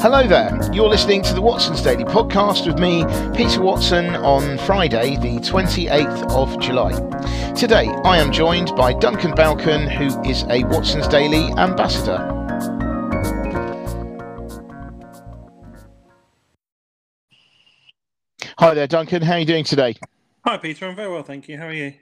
Hello 0.00 0.26
there. 0.26 0.56
You're 0.72 0.88
listening 0.88 1.22
to 1.22 1.34
the 1.34 1.42
Watson's 1.42 1.82
Daily 1.82 2.04
podcast 2.04 2.66
with 2.66 2.78
me, 2.78 3.04
Peter 3.36 3.60
Watson, 3.60 4.14
on 4.16 4.56
Friday, 4.58 5.16
the 5.16 5.40
28th 5.40 6.30
of 6.30 6.58
July. 6.60 6.92
Today, 7.54 7.88
I 8.04 8.18
am 8.18 8.30
joined 8.30 8.74
by 8.76 8.92
Duncan 8.92 9.32
Balcon, 9.32 9.90
who 9.90 10.06
is 10.28 10.44
a 10.44 10.62
Watson's 10.64 11.08
Daily 11.08 11.50
ambassador. 11.58 12.18
Hi 18.58 18.74
there, 18.74 18.86
Duncan. 18.86 19.22
How 19.22 19.34
are 19.34 19.40
you 19.40 19.46
doing 19.46 19.64
today? 19.64 19.96
Hi, 20.44 20.58
Peter. 20.58 20.86
I'm 20.86 20.96
very 20.96 21.10
well, 21.10 21.22
thank 21.22 21.48
you. 21.48 21.58
How 21.58 21.66
are 21.66 21.72
you? 21.72 21.94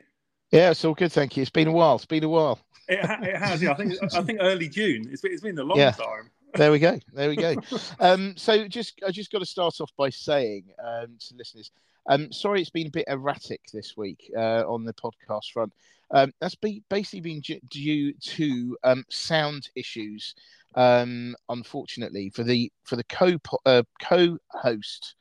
Yeah, 0.50 0.70
it's 0.70 0.84
all 0.84 0.94
good, 0.94 1.12
thank 1.12 1.36
you. 1.36 1.40
It's 1.40 1.50
been 1.50 1.68
a 1.68 1.72
while. 1.72 1.96
It's 1.96 2.04
been 2.04 2.24
a 2.24 2.28
while. 2.28 2.60
It, 2.88 3.04
ha- 3.04 3.18
it 3.22 3.36
has. 3.36 3.62
Yeah, 3.62 3.72
I 3.72 3.74
think 3.74 3.94
I 4.14 4.22
think 4.22 4.38
early 4.40 4.68
June. 4.68 5.08
It's 5.10 5.22
been, 5.22 5.32
it's 5.32 5.42
been 5.42 5.58
a 5.58 5.62
long 5.64 5.78
Yeah. 5.78 5.90
time. 5.92 6.30
there 6.54 6.70
we 6.72 6.78
go. 6.78 6.98
There 7.12 7.28
we 7.28 7.36
go. 7.36 7.54
Um, 8.00 8.34
so 8.36 8.66
just 8.68 9.00
I 9.06 9.10
just 9.10 9.30
got 9.32 9.40
to 9.40 9.46
start 9.46 9.80
off 9.80 9.90
by 9.96 10.10
saying 10.10 10.64
um, 10.82 11.16
to 11.28 11.34
listeners, 11.36 11.70
um, 12.08 12.30
sorry 12.32 12.60
it's 12.60 12.70
been 12.70 12.86
a 12.86 12.90
bit 12.90 13.04
erratic 13.08 13.60
this 13.72 13.96
week 13.96 14.30
uh, 14.36 14.62
on 14.66 14.84
the 14.84 14.94
podcast 14.94 15.50
front. 15.52 15.72
Um, 16.12 16.32
that's 16.40 16.54
be, 16.54 16.82
basically 16.88 17.20
been 17.20 17.42
ju- 17.42 17.60
due 17.68 18.12
to 18.12 18.76
um, 18.84 19.04
sound 19.10 19.68
issues. 19.74 20.34
Um, 20.76 21.34
unfortunately, 21.48 22.30
for 22.30 22.44
the 22.44 22.70
for 22.84 22.96
the 22.96 23.04
co 23.04 23.36
uh, 23.64 23.82
co-host 24.00 25.14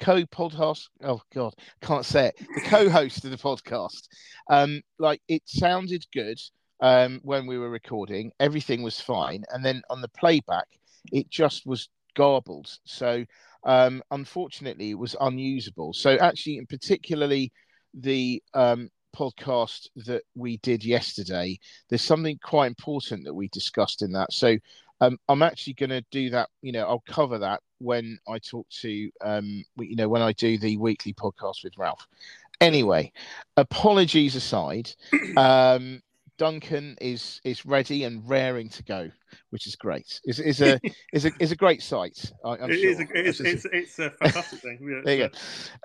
co-podcast 0.00 0.88
oh 1.04 1.20
god 1.34 1.52
can't 1.82 2.06
say 2.06 2.28
it 2.28 2.38
the 2.38 2.62
co-host 2.62 3.22
of 3.26 3.30
the 3.30 3.36
podcast 3.36 4.08
um 4.48 4.80
like 4.98 5.20
it 5.28 5.42
sounded 5.44 6.02
good 6.14 6.40
um 6.80 7.20
when 7.22 7.46
we 7.46 7.58
were 7.58 7.70
recording 7.70 8.32
everything 8.40 8.82
was 8.82 9.00
fine. 9.00 9.44
And 9.50 9.64
then 9.64 9.82
on 9.90 10.00
the 10.00 10.08
playback 10.08 10.66
it 11.12 11.30
just 11.30 11.66
was 11.66 11.88
garbled. 12.14 12.78
So 12.84 13.24
um 13.64 14.02
unfortunately 14.10 14.90
it 14.90 14.98
was 14.98 15.16
unusable. 15.20 15.92
So 15.92 16.16
actually 16.16 16.58
and 16.58 16.68
particularly 16.68 17.52
the 17.94 18.42
um 18.54 18.88
podcast 19.16 19.88
that 19.96 20.22
we 20.36 20.56
did 20.58 20.84
yesterday 20.84 21.58
there's 21.88 22.02
something 22.02 22.38
quite 22.44 22.68
important 22.68 23.24
that 23.24 23.34
we 23.34 23.48
discussed 23.48 24.02
in 24.02 24.12
that. 24.12 24.32
So 24.32 24.56
um, 25.00 25.18
i'm 25.28 25.42
actually 25.42 25.74
going 25.74 25.90
to 25.90 26.04
do 26.10 26.30
that 26.30 26.48
you 26.62 26.72
know 26.72 26.84
i'll 26.84 27.02
cover 27.08 27.38
that 27.38 27.60
when 27.78 28.18
i 28.28 28.38
talk 28.38 28.68
to 28.68 29.10
um 29.22 29.64
you 29.78 29.96
know 29.96 30.08
when 30.08 30.22
i 30.22 30.32
do 30.32 30.58
the 30.58 30.76
weekly 30.76 31.14
podcast 31.14 31.64
with 31.64 31.76
ralph. 31.78 32.06
Anyway 32.60 33.10
apologies 33.56 34.36
aside 34.36 34.90
um 35.36 36.00
Duncan 36.40 36.96
is 37.02 37.38
is 37.44 37.66
ready 37.66 38.04
and 38.04 38.26
raring 38.26 38.70
to 38.70 38.82
go, 38.84 39.10
which 39.50 39.66
is 39.66 39.76
great. 39.76 40.22
is 40.24 40.40
is 40.40 40.62
a 40.62 40.80
is 41.12 41.26
a 41.26 41.32
is 41.38 41.52
a 41.52 41.54
great 41.54 41.82
sight. 41.82 42.32
I, 42.42 42.52
I'm 42.56 42.70
It 42.70 42.78
sure. 42.78 42.90
is 42.92 42.98
a, 42.98 43.06
it's, 43.12 43.40
it's, 43.40 43.64
it's 43.66 43.98
a 43.98 44.10
fantastic 44.22 44.60
thing. 44.60 44.78
Yeah, 44.80 45.02
there 45.04 45.16
you 45.18 45.28
go. 45.28 45.34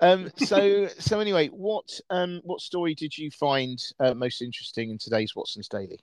Um, 0.00 0.30
so 0.36 0.88
so 0.98 1.20
anyway, 1.20 1.48
what 1.48 2.00
um 2.08 2.40
what 2.44 2.62
story 2.62 2.94
did 2.94 3.18
you 3.18 3.30
find 3.30 3.78
uh, 4.00 4.14
most 4.14 4.40
interesting 4.40 4.88
in 4.88 4.96
today's 4.96 5.36
Watson's 5.36 5.68
Daily? 5.68 6.00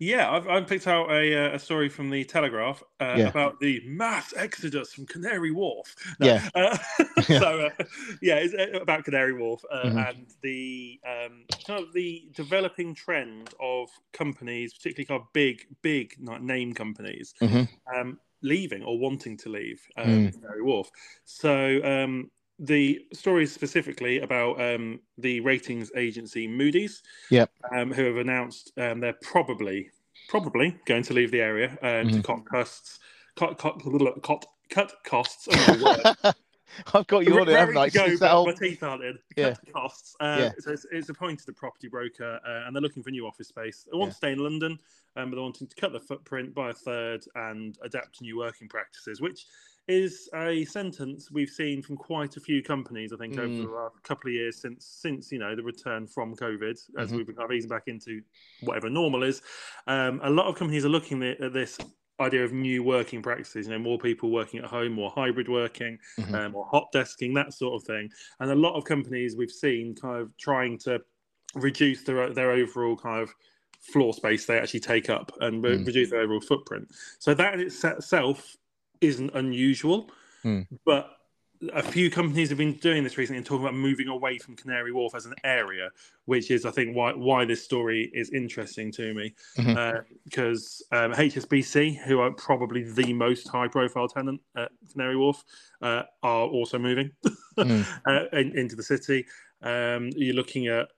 Yeah, 0.00 0.28
I've, 0.30 0.48
I've 0.48 0.66
picked 0.66 0.88
out 0.88 1.10
a, 1.10 1.52
uh, 1.52 1.54
a 1.54 1.58
story 1.58 1.88
from 1.88 2.10
the 2.10 2.24
Telegraph 2.24 2.82
uh, 3.00 3.14
Yeah. 3.18 3.28
about 3.28 3.60
the 3.60 3.80
mass 3.86 4.34
exodus 4.36 4.92
from 4.92 5.06
Canary 5.06 5.52
Wharf. 5.52 5.94
No, 6.18 6.26
Yeah. 6.26 6.48
uh, 6.54 6.76
so 7.22 7.60
uh, 7.66 7.84
yeah, 8.20 8.36
it's 8.36 8.54
uh, 8.54 8.80
about 8.80 9.04
Canary 9.04 9.34
Wharf 9.34 9.62
uh, 9.70 9.84
Mhm. 9.84 10.08
and 10.08 10.26
the 10.42 11.00
um, 11.06 11.44
kind 11.64 11.82
of 11.84 11.92
the 11.92 12.28
developing 12.34 12.94
trend 12.94 13.54
of 13.60 13.88
companies, 14.12 14.74
particularly 14.74 15.06
kind 15.06 15.20
of 15.20 15.32
big, 15.32 15.66
big 15.82 16.16
name 16.18 16.74
companies, 16.74 17.32
Mhm. 17.40 17.68
um, 17.94 18.18
leaving 18.42 18.82
or 18.82 18.98
wanting 18.98 19.36
to 19.38 19.48
leave 19.48 19.86
um, 19.96 20.06
Mm. 20.06 20.32
Canary 20.32 20.62
Wharf. 20.62 20.90
So 21.24 21.82
um, 21.84 22.30
the 22.58 23.04
story 23.12 23.44
is 23.44 23.52
specifically 23.52 24.20
about 24.20 24.60
um, 24.60 25.00
the 25.18 25.40
ratings 25.40 25.90
agency 25.96 26.46
Moody's, 26.46 27.02
Yep. 27.30 27.50
um, 27.74 27.92
who 27.92 28.04
have 28.04 28.16
announced 28.16 28.72
um, 28.76 29.00
they're 29.00 29.18
probably 29.22 29.90
probably 30.28 30.74
going 30.86 31.02
to 31.02 31.12
leave 31.12 31.30
the 31.30 31.40
area 31.40 31.70
um, 31.82 32.08
to 32.08 32.16
Mhm. 32.20 32.24
cut 32.24 32.44
costs, 32.46 32.98
cut 33.36 33.58
cut, 33.58 33.80
cut, 34.22 34.46
cut 34.70 34.92
costs. 35.04 35.48
Oh. 35.50 36.32
I've 36.92 37.06
got 37.06 37.24
you 37.24 37.38
on 37.38 37.48
it, 37.48 37.54
haven't 37.56 37.76
I? 37.76 37.88
Go, 37.88 38.16
but 38.18 38.32
old- 38.32 38.48
my 38.48 38.54
teeth 38.54 38.82
aren't 38.82 39.04
in. 39.04 39.18
Yeah. 39.36 39.50
Cut 39.50 39.72
costs. 39.72 40.16
Uh, 40.18 40.36
Yeah. 40.40 40.50
So 40.58 40.72
it's, 40.72 40.86
it's 40.90 41.08
appointed 41.08 41.48
a 41.48 41.52
property 41.52 41.86
broker, 41.88 42.40
uh, 42.44 42.66
and 42.66 42.74
they're 42.74 42.80
looking 42.82 43.02
for 43.02 43.10
new 43.10 43.26
office 43.26 43.48
space. 43.48 43.86
They 43.90 43.96
want 43.96 44.08
Yeah. 44.08 44.12
to 44.12 44.16
stay 44.16 44.32
in 44.32 44.38
London, 44.38 44.78
um, 45.16 45.30
but 45.30 45.36
they're 45.36 45.42
wanting 45.42 45.68
to 45.68 45.76
cut 45.76 45.92
the 45.92 46.00
footprint 46.00 46.52
by 46.54 46.70
a 46.70 46.72
third 46.74 47.24
and 47.36 47.78
adapt 47.84 48.16
to 48.18 48.22
new 48.24 48.38
working 48.38 48.68
practices, 48.68 49.20
which 49.20 49.46
is 49.88 50.28
a 50.34 50.64
sentence 50.64 51.30
we've 51.30 51.50
seen 51.50 51.82
from 51.82 51.96
quite 51.96 52.36
a 52.36 52.40
few 52.40 52.62
companies. 52.62 53.12
I 53.12 53.16
think 53.16 53.38
over 53.38 53.48
Mm. 53.48 53.62
the 53.62 53.68
last 53.68 54.02
couple 54.02 54.28
of 54.30 54.34
years 54.34 54.60
since 54.60 54.86
since 54.86 55.30
you 55.32 55.38
know 55.38 55.54
the 55.54 55.62
return 55.62 56.06
from 56.06 56.34
COVID, 56.34 56.78
as 56.98 57.12
Mhm. 57.12 57.16
we've 57.16 57.26
been 57.26 57.36
kind 57.36 57.50
of 57.50 57.56
easing 57.56 57.68
back 57.68 57.84
into 57.86 58.22
whatever 58.60 58.88
normal 58.90 59.22
is. 59.22 59.42
Um, 59.86 60.20
a 60.22 60.30
lot 60.30 60.46
of 60.46 60.56
companies 60.56 60.84
are 60.84 60.88
looking 60.90 61.22
at 61.22 61.52
this 61.52 61.78
idea 62.20 62.44
of 62.44 62.52
new 62.52 62.82
working 62.82 63.22
practices. 63.22 63.66
You 63.66 63.72
know, 63.72 63.78
more 63.78 63.98
people 63.98 64.30
working 64.30 64.60
at 64.60 64.66
home, 64.66 64.92
more 64.92 65.10
hybrid 65.10 65.48
working 65.48 65.98
Mhm. 66.18 66.34
um, 66.34 66.54
or 66.54 66.64
hot 66.66 66.86
desking, 66.94 67.34
that 67.34 67.52
sort 67.52 67.74
of 67.74 67.86
thing. 67.86 68.10
And 68.40 68.50
a 68.50 68.54
lot 68.54 68.74
of 68.76 68.84
companies 68.84 69.36
we've 69.36 69.50
seen 69.50 69.94
kind 69.94 70.20
of 70.22 70.36
trying 70.38 70.78
to 70.78 71.02
reduce 71.54 72.04
their 72.04 72.32
their 72.32 72.50
overall 72.52 72.96
kind 72.96 73.22
of 73.22 73.34
floor 73.80 74.14
space 74.14 74.46
they 74.46 74.58
actually 74.58 74.80
take 74.80 75.10
up 75.10 75.30
and 75.40 75.62
re- 75.62 75.76
Mm. 75.76 75.84
reduce 75.84 76.10
their 76.10 76.20
overall 76.20 76.40
footprint. 76.40 76.88
So 77.18 77.34
that 77.34 77.54
in 77.54 77.60
itself 77.60 78.56
isn't 79.00 79.30
unusual, 79.34 80.10
Mm. 80.44 80.66
but 80.84 81.10
a 81.72 81.82
few 81.82 82.10
companies 82.10 82.50
have 82.50 82.58
been 82.58 82.74
doing 82.74 83.02
this 83.04 83.16
recently 83.16 83.38
and 83.38 83.46
talking 83.46 83.64
about 83.64 83.74
moving 83.74 84.08
away 84.08 84.36
from 84.36 84.54
Canary 84.54 84.92
Wharf 84.92 85.14
as 85.14 85.24
an 85.24 85.34
area, 85.44 85.88
which 86.26 86.50
is, 86.50 86.66
I 86.66 86.70
think, 86.70 86.94
why 86.94 87.12
why 87.14 87.46
this 87.46 87.62
story 87.64 88.10
is 88.12 88.28
interesting 88.30 88.92
to 88.92 89.14
me. 89.14 89.34
Because 90.24 90.82
um, 90.92 91.12
HSBC, 91.12 92.04
who 92.04 92.20
are 92.20 92.30
probably 92.32 92.82
the 92.82 93.12
most 93.14 93.48
high 93.48 93.68
profile 93.68 94.08
tenant 94.08 94.40
at 94.56 94.70
Canary 94.92 95.16
Wharf, 95.16 95.42
uh, 95.80 96.02
are 96.22 96.46
also 96.46 96.78
moving 96.78 97.10
Mm. 97.56 97.86
uh, 98.06 98.36
in, 98.36 98.58
into 98.58 98.74
the 98.76 98.82
city. 98.82 99.24
Um, 99.62 100.10
you're 100.16 100.34
looking 100.34 100.66
at 100.66 100.88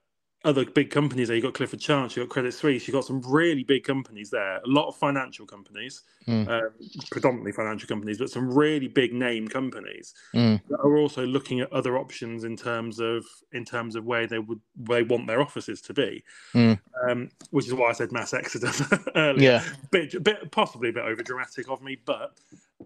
other 0.47 0.65
big 0.65 0.91
companies 0.91 1.27
there. 1.27 1.37
You've 1.37 1.45
got 1.45 1.55
Clifford 1.55 1.81
Chance, 1.81 2.15
you've 2.17 2.29
got 2.29 2.33
Credit 2.33 2.55
Suisse, 2.55 2.87
you've 2.87 2.95
got 2.95 3.05
some 3.05 3.21
really 3.23 3.65
big 3.65 3.83
companies 3.83 4.31
there. 4.31 4.59
A 4.59 4.67
lot 4.67 4.87
of 4.87 4.97
financial 4.97 5.45
companies, 5.45 6.03
Mm. 6.29 6.49
um, 6.49 6.71
predominantly 7.11 7.53
financial 7.53 7.89
companies, 7.89 8.19
but 8.19 8.31
some 8.31 8.53
really 8.53 8.89
big 8.89 9.13
name 9.13 9.47
companies 9.49 10.15
Mm. 10.35 10.61
that 10.69 10.79
are 10.79 10.97
also 10.97 11.27
looking 11.27 11.61
at 11.61 11.73
other 11.73 11.99
options 11.99 12.45
in 12.45 12.57
terms 12.57 13.01
of 13.01 13.25
in 13.53 13.65
terms 13.65 13.97
of 13.97 14.05
where 14.05 14.27
they 14.29 14.39
would 14.39 14.61
where 14.87 15.03
they 15.03 15.09
want 15.09 15.27
their 15.27 15.41
offices 15.41 15.81
to 15.83 15.93
be. 15.93 16.23
Mm. 16.55 16.79
Um, 17.09 17.29
which 17.51 17.67
is 17.67 17.75
why 17.75 17.91
I 17.91 17.93
said 17.93 18.13
mass 18.13 18.33
exodus 18.33 18.83
earlier. 19.17 19.43
Yeah. 19.43 19.65
Bit, 19.91 20.23
bit 20.23 20.51
possibly 20.53 20.91
a 20.91 20.93
bit 20.93 21.05
over 21.05 21.23
dramatic 21.23 21.69
of 21.69 21.83
me, 21.83 21.97
but 22.05 22.37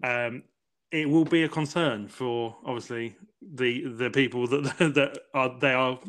um, 0.03 0.43
it 0.91 1.07
will 1.09 1.25
be 1.25 1.43
a 1.43 1.49
concern 1.49 2.07
for 2.07 2.57
obviously 2.65 3.15
the 3.41 3.85
the 3.87 4.09
people 4.09 4.47
that 4.47 4.63
that 4.79 5.19
are 5.33 5.57
they 5.59 5.73
are 5.73 5.99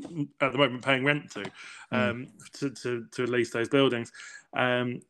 at 0.40 0.52
the 0.52 0.58
moment 0.58 0.84
paying 0.84 1.04
rent 1.04 1.30
to 1.32 1.44
um, 1.90 2.28
to, 2.54 2.70
to 2.70 3.06
to 3.12 3.26
lease 3.26 3.50
those 3.50 3.68
buildings. 3.68 4.12
Um, 4.54 5.00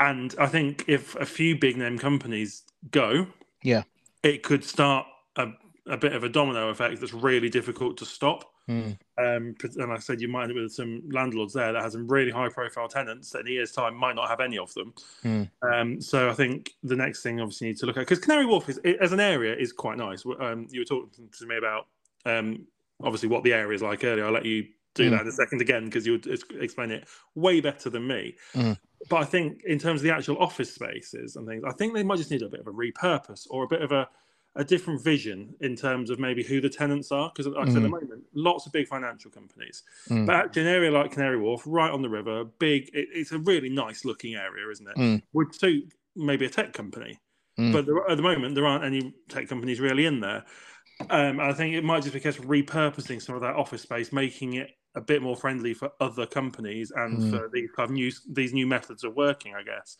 and 0.00 0.34
I 0.38 0.46
think 0.46 0.84
if 0.88 1.14
a 1.16 1.26
few 1.26 1.56
big 1.56 1.76
name 1.76 1.98
companies 1.98 2.64
go, 2.90 3.28
Yeah. 3.62 3.84
it 4.22 4.42
could 4.42 4.64
start 4.64 5.06
a, 5.36 5.48
a 5.86 5.96
bit 5.96 6.12
of 6.12 6.24
a 6.24 6.28
domino 6.28 6.68
effect 6.68 7.00
that's 7.00 7.14
really 7.14 7.48
difficult 7.48 7.96
to 7.98 8.04
stop. 8.04 8.44
Mm. 8.68 8.98
Um, 9.18 9.54
and 9.76 9.92
I 9.92 9.98
said 9.98 10.20
you 10.20 10.28
might 10.28 10.44
end 10.44 10.52
up 10.52 10.56
with 10.56 10.72
some 10.72 11.02
landlords 11.10 11.52
there 11.52 11.72
that 11.72 11.82
has 11.82 11.92
some 11.92 12.08
really 12.08 12.30
high 12.30 12.48
profile 12.48 12.88
tenants 12.88 13.30
that 13.30 13.40
in 13.40 13.48
a 13.48 13.50
year's 13.50 13.72
time 13.72 13.94
might 13.94 14.16
not 14.16 14.28
have 14.28 14.40
any 14.40 14.58
of 14.58 14.72
them. 14.74 14.94
Mm. 15.24 15.50
Um, 15.62 16.00
so 16.00 16.30
I 16.30 16.34
think 16.34 16.72
the 16.82 16.96
next 16.96 17.22
thing 17.22 17.40
obviously 17.40 17.66
you 17.66 17.72
need 17.74 17.80
to 17.80 17.86
look 17.86 17.96
at 17.96 18.00
because 18.00 18.18
Canary 18.20 18.46
Wharf 18.46 18.68
is 18.68 18.78
as 19.00 19.12
an 19.12 19.20
area 19.20 19.54
is 19.54 19.72
quite 19.72 19.98
nice. 19.98 20.24
Um, 20.40 20.66
you 20.70 20.80
were 20.80 20.84
talking 20.86 21.28
to 21.38 21.46
me 21.46 21.56
about 21.56 21.88
um, 22.24 22.66
obviously 23.02 23.28
what 23.28 23.44
the 23.44 23.52
area 23.52 23.74
is 23.74 23.82
like 23.82 24.02
earlier. 24.02 24.26
I'll 24.26 24.32
let 24.32 24.46
you 24.46 24.66
do 24.94 25.08
Mm. 25.08 25.10
that 25.10 25.22
in 25.22 25.28
a 25.28 25.32
second 25.32 25.60
again 25.60 25.86
because 25.86 26.06
you'll 26.06 26.20
explain 26.60 26.92
it 26.92 27.08
way 27.34 27.60
better 27.60 27.90
than 27.90 28.06
me. 28.06 28.36
Mm. 28.54 28.78
But 29.10 29.16
I 29.16 29.24
think 29.24 29.62
in 29.64 29.78
terms 29.78 30.00
of 30.00 30.04
the 30.04 30.14
actual 30.14 30.38
office 30.38 30.72
spaces 30.72 31.36
and 31.36 31.46
things, 31.46 31.64
I 31.66 31.72
think 31.72 31.94
they 31.94 32.04
might 32.04 32.16
just 32.16 32.30
need 32.30 32.42
a 32.42 32.48
bit 32.48 32.60
of 32.60 32.68
a 32.68 32.72
repurpose 32.72 33.46
or 33.50 33.64
a 33.64 33.68
bit 33.68 33.82
of 33.82 33.92
a 33.92 34.08
a 34.56 34.64
different 34.64 35.02
vision 35.02 35.54
in 35.60 35.74
terms 35.74 36.10
of 36.10 36.18
maybe 36.18 36.42
who 36.42 36.60
the 36.60 36.68
tenants 36.68 37.10
are. 37.10 37.30
Because, 37.34 37.52
like 37.52 37.68
I 37.68 37.70
said, 37.70 37.78
at 37.78 37.82
the 37.82 37.88
moment, 37.88 38.22
lots 38.34 38.66
of 38.66 38.72
big 38.72 38.86
financial 38.86 39.30
companies. 39.30 39.82
Mm. 40.08 40.26
But 40.26 40.36
actually, 40.36 40.62
an 40.62 40.68
area 40.68 40.90
like 40.90 41.12
Canary 41.12 41.38
Wharf, 41.38 41.62
right 41.66 41.90
on 41.90 42.02
the 42.02 42.08
river, 42.08 42.44
big, 42.44 42.88
it, 42.92 43.08
it's 43.12 43.32
a 43.32 43.38
really 43.38 43.68
nice 43.68 44.04
looking 44.04 44.34
area, 44.34 44.68
isn't 44.70 44.88
it? 44.88 44.96
Mm. 44.96 45.22
Would 45.32 45.54
suit 45.54 45.92
maybe 46.14 46.46
a 46.46 46.50
tech 46.50 46.72
company. 46.72 47.18
Mm. 47.58 47.72
But 47.72 47.86
there, 47.86 48.08
at 48.08 48.16
the 48.16 48.22
moment, 48.22 48.54
there 48.54 48.66
aren't 48.66 48.84
any 48.84 49.14
tech 49.28 49.48
companies 49.48 49.80
really 49.80 50.06
in 50.06 50.20
there. 50.20 50.44
Um, 51.10 51.40
I 51.40 51.52
think 51.52 51.74
it 51.74 51.82
might 51.82 52.02
just 52.02 52.12
be 52.12 52.20
because 52.20 52.38
of 52.38 52.44
repurposing 52.44 53.20
some 53.20 53.34
of 53.34 53.40
that 53.40 53.56
office 53.56 53.82
space, 53.82 54.12
making 54.12 54.54
it 54.54 54.70
a 54.94 55.00
bit 55.00 55.22
more 55.22 55.36
friendly 55.36 55.74
for 55.74 55.90
other 56.00 56.26
companies 56.26 56.92
and 56.94 57.20
mm. 57.20 57.30
for 57.30 57.50
these 57.52 57.70
kind 57.74 57.90
of 57.90 57.94
new 57.94 58.12
these 58.30 58.52
new 58.52 58.66
methods 58.66 59.02
of 59.02 59.16
working, 59.16 59.54
I 59.54 59.64
guess. 59.64 59.96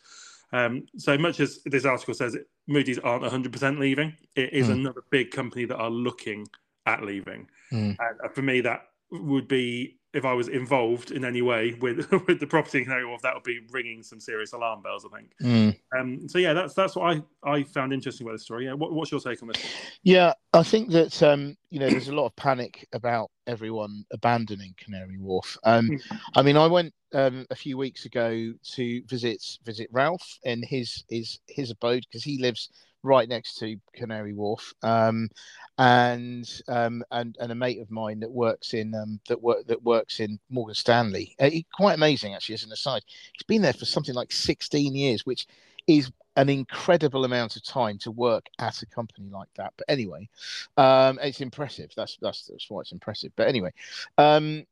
Um, 0.55 0.85
so 0.95 1.17
much 1.17 1.41
as 1.41 1.59
this 1.65 1.83
article 1.83 2.13
says 2.13 2.37
Moody's 2.65 2.97
aren't 2.99 3.25
100% 3.25 3.77
leaving, 3.77 4.15
it 4.37 4.53
is 4.53 4.69
mm. 4.69 4.75
another 4.75 5.03
big 5.09 5.31
company 5.31 5.65
that 5.65 5.75
are 5.75 5.89
looking 5.89 6.47
at 6.85 7.03
leaving. 7.03 7.49
Mm. 7.73 7.97
And 7.99 8.21
uh, 8.23 8.29
for 8.29 8.41
me, 8.41 8.61
that 8.61 8.83
would 9.23 9.47
be 9.47 9.97
if 10.15 10.23
I 10.23 10.33
was 10.33 10.47
involved 10.47 11.11
in 11.11 11.25
any 11.25 11.41
way 11.41 11.77
with 11.81 12.09
with 12.27 12.39
the 12.39 12.47
property 12.47 12.79
in 12.79 12.85
Canary 12.85 13.05
Wharf, 13.05 13.21
that 13.21 13.33
would 13.33 13.43
be 13.43 13.59
ringing 13.69 14.01
some 14.01 14.19
serious 14.19 14.53
alarm 14.53 14.81
bells. 14.81 15.05
I 15.05 15.17
think. 15.17 15.31
Mm. 15.43 15.79
Um, 15.99 16.29
so 16.29 16.39
yeah, 16.39 16.53
that's 16.53 16.73
that's 16.73 16.95
what 16.95 17.21
I, 17.43 17.51
I 17.51 17.63
found 17.63 17.91
interesting 17.93 18.25
about 18.25 18.33
the 18.33 18.39
story. 18.39 18.65
Yeah, 18.65 18.73
what, 18.73 18.93
what's 18.93 19.11
your 19.11 19.19
take 19.19 19.41
on 19.43 19.49
this? 19.49 19.61
Yeah, 20.03 20.33
I 20.53 20.63
think 20.63 20.91
that 20.91 21.21
um, 21.21 21.57
you 21.69 21.79
know 21.79 21.89
there's 21.89 22.07
a 22.07 22.15
lot 22.15 22.27
of 22.27 22.35
panic 22.37 22.87
about 22.93 23.29
everyone 23.45 24.05
abandoning 24.11 24.73
Canary 24.77 25.17
Wharf. 25.19 25.57
Um, 25.65 25.87
hmm. 25.87 26.17
I 26.33 26.41
mean, 26.41 26.55
I 26.55 26.67
went 26.67 26.93
um, 27.13 27.45
a 27.49 27.55
few 27.55 27.77
weeks 27.77 28.05
ago 28.05 28.53
to 28.75 29.03
visit 29.07 29.43
visit 29.65 29.89
Ralph 29.91 30.39
and 30.45 30.63
his 30.63 31.03
his 31.09 31.39
his 31.47 31.71
abode 31.71 32.05
because 32.09 32.23
he 32.23 32.39
lives 32.39 32.69
right 33.05 33.29
next 33.29 33.55
to 33.59 33.77
Canary 33.93 34.33
Wharf, 34.33 34.73
um, 34.83 35.29
and 35.77 36.49
um, 36.67 37.03
and 37.11 37.37
and 37.39 37.51
a 37.51 37.55
mate 37.55 37.79
of 37.79 37.91
mine 37.91 38.19
that 38.21 38.31
works 38.31 38.73
in 38.73 38.93
um, 38.95 39.19
that 39.27 39.41
work 39.41 39.65
that 39.67 39.83
works 39.83 40.19
in 40.19 40.39
Morgan 40.49 40.75
Stanley. 40.75 41.35
Uh, 41.39 41.49
he, 41.49 41.65
quite 41.73 41.93
amazing, 41.93 42.33
actually, 42.33 42.55
as 42.55 42.63
an 42.63 42.71
aside. 42.71 43.03
He's 43.33 43.45
been 43.47 43.61
there 43.61 43.73
for 43.73 43.85
something 43.85 44.15
like 44.15 44.31
16 44.31 44.95
years, 44.95 45.25
which 45.25 45.47
is 45.87 46.11
an 46.35 46.49
incredible 46.49 47.23
amount 47.25 47.55
of 47.55 47.63
time 47.63 47.97
to 47.99 48.11
work 48.11 48.47
at 48.59 48.81
a 48.81 48.85
company 48.87 49.29
like 49.29 49.47
that. 49.55 49.73
But 49.77 49.85
anyway, 49.89 50.29
um, 50.77 51.19
it's 51.21 51.41
impressive. 51.41 51.91
That's 51.95 52.17
that's 52.21 52.47
that's 52.47 52.69
why 52.69 52.81
it's 52.81 52.91
impressive. 52.91 53.31
But 53.35 53.47
anyway, 53.47 53.71
um, 54.17 54.65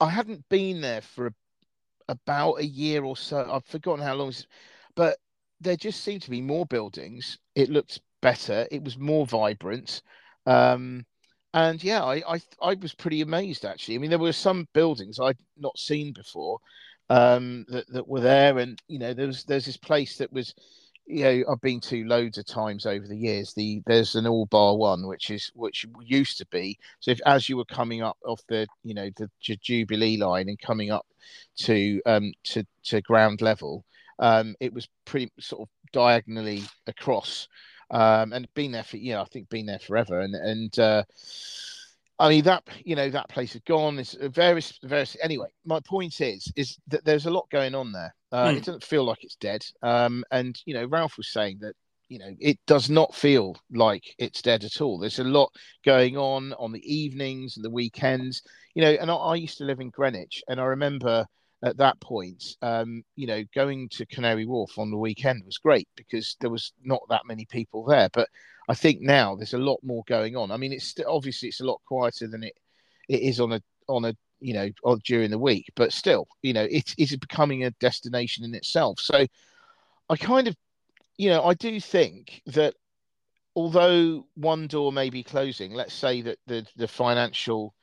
I 0.00 0.10
hadn't 0.10 0.48
been 0.48 0.80
there 0.80 1.00
for 1.00 1.28
a, 1.28 1.34
about 2.08 2.54
a 2.54 2.66
year 2.66 3.04
or 3.04 3.16
so. 3.16 3.48
I've 3.50 3.64
forgotten 3.64 4.04
how 4.04 4.14
long, 4.14 4.32
but 4.94 5.16
there 5.62 5.76
just 5.76 6.02
seemed 6.02 6.22
to 6.22 6.30
be 6.30 6.40
more 6.40 6.66
buildings. 6.66 7.38
It 7.54 7.70
looked 7.70 8.00
better. 8.20 8.66
It 8.70 8.84
was 8.84 8.98
more 8.98 9.26
vibrant. 9.26 10.02
Um, 10.46 11.04
and 11.54 11.82
yeah, 11.82 12.02
I, 12.02 12.22
I, 12.26 12.40
I 12.62 12.74
was 12.74 12.94
pretty 12.94 13.20
amazed 13.20 13.64
actually. 13.64 13.96
I 13.96 13.98
mean, 13.98 14.10
there 14.10 14.18
were 14.18 14.32
some 14.32 14.68
buildings 14.72 15.20
I'd 15.20 15.36
not 15.58 15.78
seen 15.78 16.12
before 16.12 16.58
um, 17.10 17.66
that 17.68 17.86
that 17.92 18.08
were 18.08 18.20
there, 18.20 18.58
and 18.58 18.80
you 18.88 18.98
know, 18.98 19.12
there's 19.12 19.44
there's 19.44 19.66
this 19.66 19.76
place 19.76 20.16
that 20.18 20.32
was, 20.32 20.54
you 21.06 21.24
know, 21.24 21.44
I've 21.50 21.60
been 21.60 21.80
to 21.82 22.04
loads 22.04 22.38
of 22.38 22.46
times 22.46 22.86
over 22.86 23.06
the 23.06 23.16
years. 23.16 23.52
The 23.52 23.82
there's 23.86 24.14
an 24.14 24.26
all 24.26 24.46
bar 24.46 24.76
one, 24.76 25.06
which 25.06 25.30
is 25.30 25.50
which 25.54 25.84
used 26.00 26.38
to 26.38 26.46
be. 26.46 26.78
So 27.00 27.10
if 27.10 27.20
as 27.26 27.48
you 27.48 27.58
were 27.58 27.66
coming 27.66 28.02
up 28.02 28.16
off 28.24 28.40
the 28.48 28.66
you 28.82 28.94
know 28.94 29.10
the 29.16 29.28
Jubilee 29.40 30.16
line 30.16 30.48
and 30.48 30.58
coming 30.58 30.90
up 30.90 31.06
to 31.58 32.00
um 32.06 32.32
to 32.44 32.64
to 32.84 33.02
ground 33.02 33.42
level, 33.42 33.84
um, 34.22 34.54
it 34.60 34.72
was 34.72 34.88
pretty 35.04 35.30
sort 35.40 35.62
of 35.62 35.68
diagonally 35.92 36.62
across, 36.86 37.48
um, 37.90 38.32
and 38.32 38.46
been 38.54 38.70
there 38.70 38.84
for 38.84 38.96
you 38.96 39.12
know 39.12 39.20
I 39.20 39.24
think 39.24 39.48
been 39.48 39.66
there 39.66 39.80
forever, 39.80 40.20
and 40.20 40.34
and 40.36 40.78
uh, 40.78 41.02
I 42.20 42.28
mean 42.28 42.44
that 42.44 42.62
you 42.84 42.94
know 42.94 43.10
that 43.10 43.28
place 43.28 43.56
is 43.56 43.62
gone. 43.66 43.98
It's 43.98 44.14
various 44.14 44.78
various. 44.84 45.16
Anyway, 45.20 45.48
my 45.66 45.80
point 45.80 46.20
is 46.20 46.50
is 46.54 46.78
that 46.86 47.04
there's 47.04 47.26
a 47.26 47.32
lot 47.32 47.50
going 47.50 47.74
on 47.74 47.90
there. 47.90 48.14
Uh, 48.30 48.46
mm. 48.46 48.56
It 48.58 48.64
doesn't 48.64 48.84
feel 48.84 49.04
like 49.04 49.24
it's 49.24 49.34
dead. 49.34 49.64
Um, 49.82 50.24
and 50.30 50.56
you 50.66 50.74
know 50.74 50.86
Ralph 50.86 51.16
was 51.16 51.32
saying 51.32 51.58
that 51.62 51.74
you 52.08 52.20
know 52.20 52.30
it 52.38 52.60
does 52.68 52.88
not 52.88 53.16
feel 53.16 53.56
like 53.72 54.04
it's 54.18 54.40
dead 54.40 54.62
at 54.62 54.80
all. 54.80 55.00
There's 55.00 55.18
a 55.18 55.24
lot 55.24 55.50
going 55.84 56.16
on 56.16 56.52
on 56.60 56.70
the 56.70 56.94
evenings 56.94 57.56
and 57.56 57.64
the 57.64 57.70
weekends. 57.70 58.42
You 58.76 58.82
know, 58.82 58.92
and 58.92 59.10
I, 59.10 59.14
I 59.14 59.34
used 59.34 59.58
to 59.58 59.64
live 59.64 59.80
in 59.80 59.90
Greenwich, 59.90 60.44
and 60.46 60.60
I 60.60 60.64
remember 60.66 61.26
at 61.62 61.76
that 61.76 62.00
point, 62.00 62.56
um, 62.62 63.04
you 63.14 63.26
know, 63.26 63.44
going 63.54 63.88
to 63.90 64.06
Canary 64.06 64.46
Wharf 64.46 64.78
on 64.78 64.90
the 64.90 64.96
weekend 64.96 65.44
was 65.44 65.58
great 65.58 65.88
because 65.96 66.36
there 66.40 66.50
was 66.50 66.72
not 66.82 67.02
that 67.08 67.26
many 67.26 67.44
people 67.44 67.84
there. 67.84 68.08
But 68.12 68.28
I 68.68 68.74
think 68.74 69.00
now 69.00 69.36
there's 69.36 69.54
a 69.54 69.58
lot 69.58 69.78
more 69.82 70.02
going 70.06 70.36
on. 70.36 70.50
I 70.50 70.56
mean, 70.56 70.72
it's 70.72 70.88
st- 70.88 71.06
obviously 71.06 71.48
it's 71.48 71.60
a 71.60 71.66
lot 71.66 71.80
quieter 71.86 72.26
than 72.26 72.42
it 72.42 72.54
it 73.08 73.20
is 73.20 73.40
on 73.40 73.52
a 73.52 73.62
on 73.88 74.04
a 74.04 74.16
you 74.40 74.54
know 74.54 74.70
on, 74.84 75.00
during 75.04 75.30
the 75.30 75.38
week, 75.38 75.66
but 75.76 75.92
still, 75.92 76.26
you 76.42 76.52
know, 76.52 76.66
it 76.68 76.94
is 76.98 77.16
becoming 77.16 77.64
a 77.64 77.70
destination 77.72 78.44
in 78.44 78.54
itself. 78.54 78.98
So 78.98 79.26
I 80.08 80.16
kind 80.16 80.48
of, 80.48 80.56
you 81.16 81.30
know, 81.30 81.44
I 81.44 81.54
do 81.54 81.80
think 81.80 82.42
that 82.46 82.74
although 83.54 84.26
one 84.34 84.66
door 84.66 84.92
may 84.92 85.10
be 85.10 85.22
closing, 85.22 85.72
let's 85.74 85.94
say 85.94 86.22
that 86.22 86.38
the 86.46 86.66
the 86.76 86.88
financial 86.88 87.74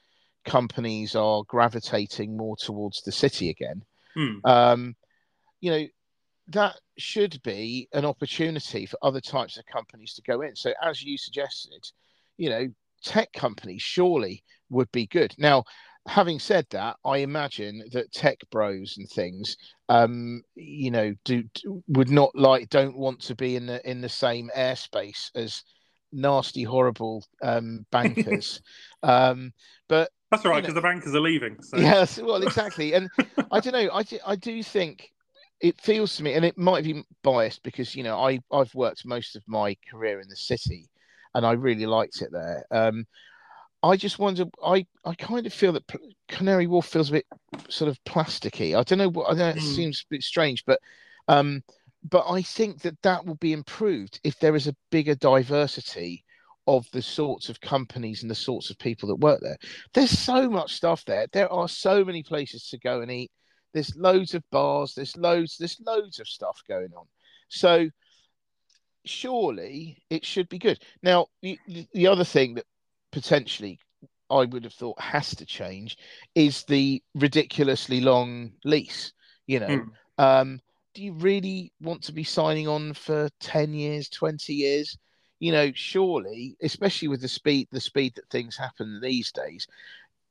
companies 0.46 1.16
are 1.16 1.44
gravitating 1.48 2.36
more 2.36 2.56
towards 2.58 3.02
the 3.02 3.12
city 3.12 3.50
again, 3.50 3.84
mm. 4.18 4.40
um, 4.46 4.96
you 5.62 5.72
know, 5.72 5.86
that 6.48 6.80
should 6.98 7.40
be 7.44 7.88
an 7.94 8.06
opportunity 8.06 8.86
for 8.86 8.98
other 9.02 9.22
types 9.22 9.58
of 9.58 9.66
companies 9.66 10.14
to 10.16 10.22
go 10.24 10.42
in. 10.42 10.56
So, 10.56 10.74
as 10.82 11.04
you 11.04 11.18
suggested, 11.18 11.86
you 12.38 12.50
know, 12.50 12.68
tech 13.04 13.32
companies 13.34 13.82
surely 13.82 14.44
would 14.70 14.92
be 14.92 15.08
good. 15.08 15.36
Now, 15.38 15.64
having 16.08 16.40
said 16.40 16.66
that, 16.72 16.98
I 17.06 17.18
imagine 17.18 17.84
that 17.92 18.12
tech 18.12 18.40
bros 18.52 18.96
and 18.98 19.08
things, 19.10 19.58
um, 19.90 20.42
you 20.56 20.92
know, 20.92 21.14
do, 21.24 21.44
do, 21.54 21.84
would 21.88 22.10
not 22.10 22.32
like 22.36 22.70
don't 22.70 22.98
want 22.98 23.22
to 23.22 23.36
be 23.36 23.56
in 23.56 23.68
the 23.68 23.88
in 23.90 24.02
the 24.02 24.10
same 24.10 24.50
airspace 24.56 25.30
as 25.36 25.64
nasty, 26.12 26.64
horrible 26.64 27.26
um, 27.44 27.86
bankers. 27.92 28.62
um, 29.04 29.54
but 29.88 30.10
that's 30.31 30.46
all 30.46 30.52
right 30.52 30.62
because 30.62 30.76
the 30.76 30.81
bankers 30.81 31.16
are 31.16 31.20
leaving. 31.20 31.62
So. 31.62 31.78
Yes, 31.78 32.20
well, 32.20 32.42
exactly. 32.44 32.94
And 32.94 33.10
I 33.52 33.60
don't 33.60 33.74
know. 33.74 33.90
I 33.92 34.04
do, 34.04 34.20
I 34.26 34.36
do 34.36 34.62
think 34.64 35.12
it 35.60 35.80
feels 35.81 36.16
to 36.18 36.24
me, 36.24 36.34
and 36.34 36.46
it 36.46 36.58
might 36.58 36.84
be 36.84 37.04
biased 37.24 37.64
because 37.64 37.96
you 37.96 38.04
know 38.04 38.18
I 38.18 38.40
I've 38.52 38.74
worked 38.76 39.06
most 39.06 39.36
of 39.36 39.44
my 39.48 39.76
career 39.90 40.20
in 40.20 40.30
the 40.30 40.36
city, 40.36 40.90
and 41.34 41.46
I 41.46 41.54
really 41.54 41.86
liked 41.86 42.22
it 42.22 42.31
there. 42.31 42.66
Um, 42.72 43.06
I 43.81 43.96
just 43.96 44.20
wonder. 44.20 44.46
I 44.64 44.86
I 45.06 45.16
kind 45.16 45.46
of 45.46 45.54
feel 45.54 45.74
that 45.74 45.92
Canary 46.28 46.68
Wharf 46.68 46.86
feels 46.86 47.10
a 47.10 47.14
bit 47.14 47.26
sort 47.70 47.90
of 47.90 48.04
plasticky. 48.04 48.78
I 48.78 48.84
don't 48.84 49.00
know 49.00 49.10
what. 49.10 49.31
I 49.31 49.36
know 49.36 49.50
it 49.50 49.58
mm. 49.58 49.76
seems 49.76 50.02
a 50.02 50.14
bit 50.14 50.24
strange, 50.24 50.66
but 50.66 50.80
um, 51.28 51.64
but 52.10 52.30
I 52.30 52.42
think 52.42 52.81
that 52.81 53.02
that 53.02 53.26
will 53.26 53.36
be 53.36 53.54
improved 53.54 54.20
if 54.24 54.40
there 54.40 54.56
is 54.56 54.68
a 54.68 54.76
bigger 54.92 55.16
diversity 55.16 56.24
of 56.69 56.86
the 56.92 57.01
sorts 57.01 57.50
of 57.50 57.60
companies 57.60 58.21
and 58.21 58.30
the 58.30 58.36
sorts 58.36 58.69
of 58.69 58.77
people 58.77 59.10
that 59.10 59.16
work 59.16 59.42
there. 59.42 59.57
There's 59.94 60.18
so 60.18 60.50
much 60.50 60.75
stuff 60.75 61.04
there. 61.06 61.25
There 61.33 61.51
are 61.51 61.68
so 61.68 62.06
many 62.06 62.21
places 62.24 62.68
to 62.69 62.77
go 62.77 63.01
and 63.01 63.12
eat. 63.12 63.31
There's 63.74 63.95
loads 63.95 64.36
of 64.36 64.44
bars. 64.51 64.94
There's 64.94 65.18
loads. 65.18 65.57
There's 65.57 65.81
loads 65.85 66.19
of 66.19 66.28
stuff 66.28 66.61
going 66.68 66.92
on. 66.95 67.06
So 67.49 67.90
surely 69.06 69.97
it 70.09 70.23
should 70.23 70.49
be 70.49 70.59
good. 70.59 70.80
Now 71.02 71.28
the, 71.42 71.57
the 71.94 72.07
other 72.07 72.23
thing 72.26 72.56
that 72.56 72.66
potentially 73.11 73.80
I 74.30 74.45
would 74.45 74.64
have 74.64 74.73
thought 74.73 75.02
has 75.02 75.35
to 75.35 75.45
change 75.45 75.97
is 76.35 76.64
the 76.66 77.02
ridiculously 77.16 78.02
long 78.02 78.52
lease. 78.64 79.14
You 79.47 79.59
know, 79.61 79.68
mm. 79.68 79.88
um, 80.19 80.61
do 80.94 81.02
you 81.04 81.14
really 81.14 81.71
want 81.81 82.04
to 82.04 82.14
be 82.14 82.23
signing 82.23 82.68
on 82.68 82.94
for 82.94 83.30
ten 83.40 83.73
years, 83.73 84.09
twenty 84.09 84.54
years? 84.54 84.97
You 85.40 85.52
know, 85.52 85.72
surely, 85.74 86.56
especially 86.62 87.08
with 87.08 87.22
the 87.22 87.28
speed 87.28 87.68
the 87.72 87.81
speed 87.81 88.16
that 88.16 88.30
things 88.30 88.58
happen 88.58 89.00
these 89.02 89.31
days, 89.31 89.68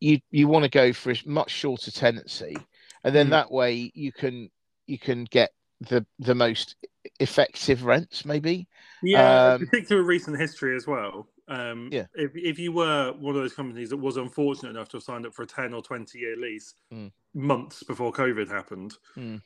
you 0.00 0.20
you 0.30 0.48
want 0.48 0.64
to 0.64 0.70
go 0.70 0.92
for 0.92 1.10
a 1.10 1.16
much 1.26 1.50
shorter 1.50 1.90
tenancy, 1.90 2.56
and 3.04 3.14
then 3.14 3.28
mm. 3.28 3.30
that 3.30 3.50
way 3.50 3.90
you 3.94 4.12
can 4.12 4.50
you 4.86 4.98
can 4.98 5.24
get 5.24 5.52
the 5.80 6.04
the 6.18 6.34
most 6.34 6.76
effective 7.20 7.84
rents, 7.84 8.24
maybe. 8.24 8.66
Yeah, 9.02 9.54
um, 9.54 9.66
particularly 9.66 10.06
recent 10.06 10.38
history 10.38 10.76
as 10.76 10.86
well. 10.86 11.28
Um, 11.48 11.88
yeah. 11.90 12.06
If 12.14 12.32
if 12.34 12.58
you 12.58 12.72
were 12.72 13.12
one 13.18 13.34
of 13.34 13.40
those 13.40 13.54
companies 13.54 13.90
that 13.90 13.96
was 13.96 14.16
unfortunate 14.16 14.70
enough 14.70 14.88
to 14.90 14.98
have 14.98 15.04
signed 15.04 15.26
up 15.26 15.34
for 15.34 15.42
a 15.42 15.46
ten 15.46 15.72
or 15.72 15.82
twenty 15.82 16.18
year 16.18 16.36
lease 16.36 16.74
mm. 16.92 17.10
months 17.34 17.82
before 17.82 18.12
COVID 18.12 18.48
happened, 18.48 18.94
mm. 19.16 19.40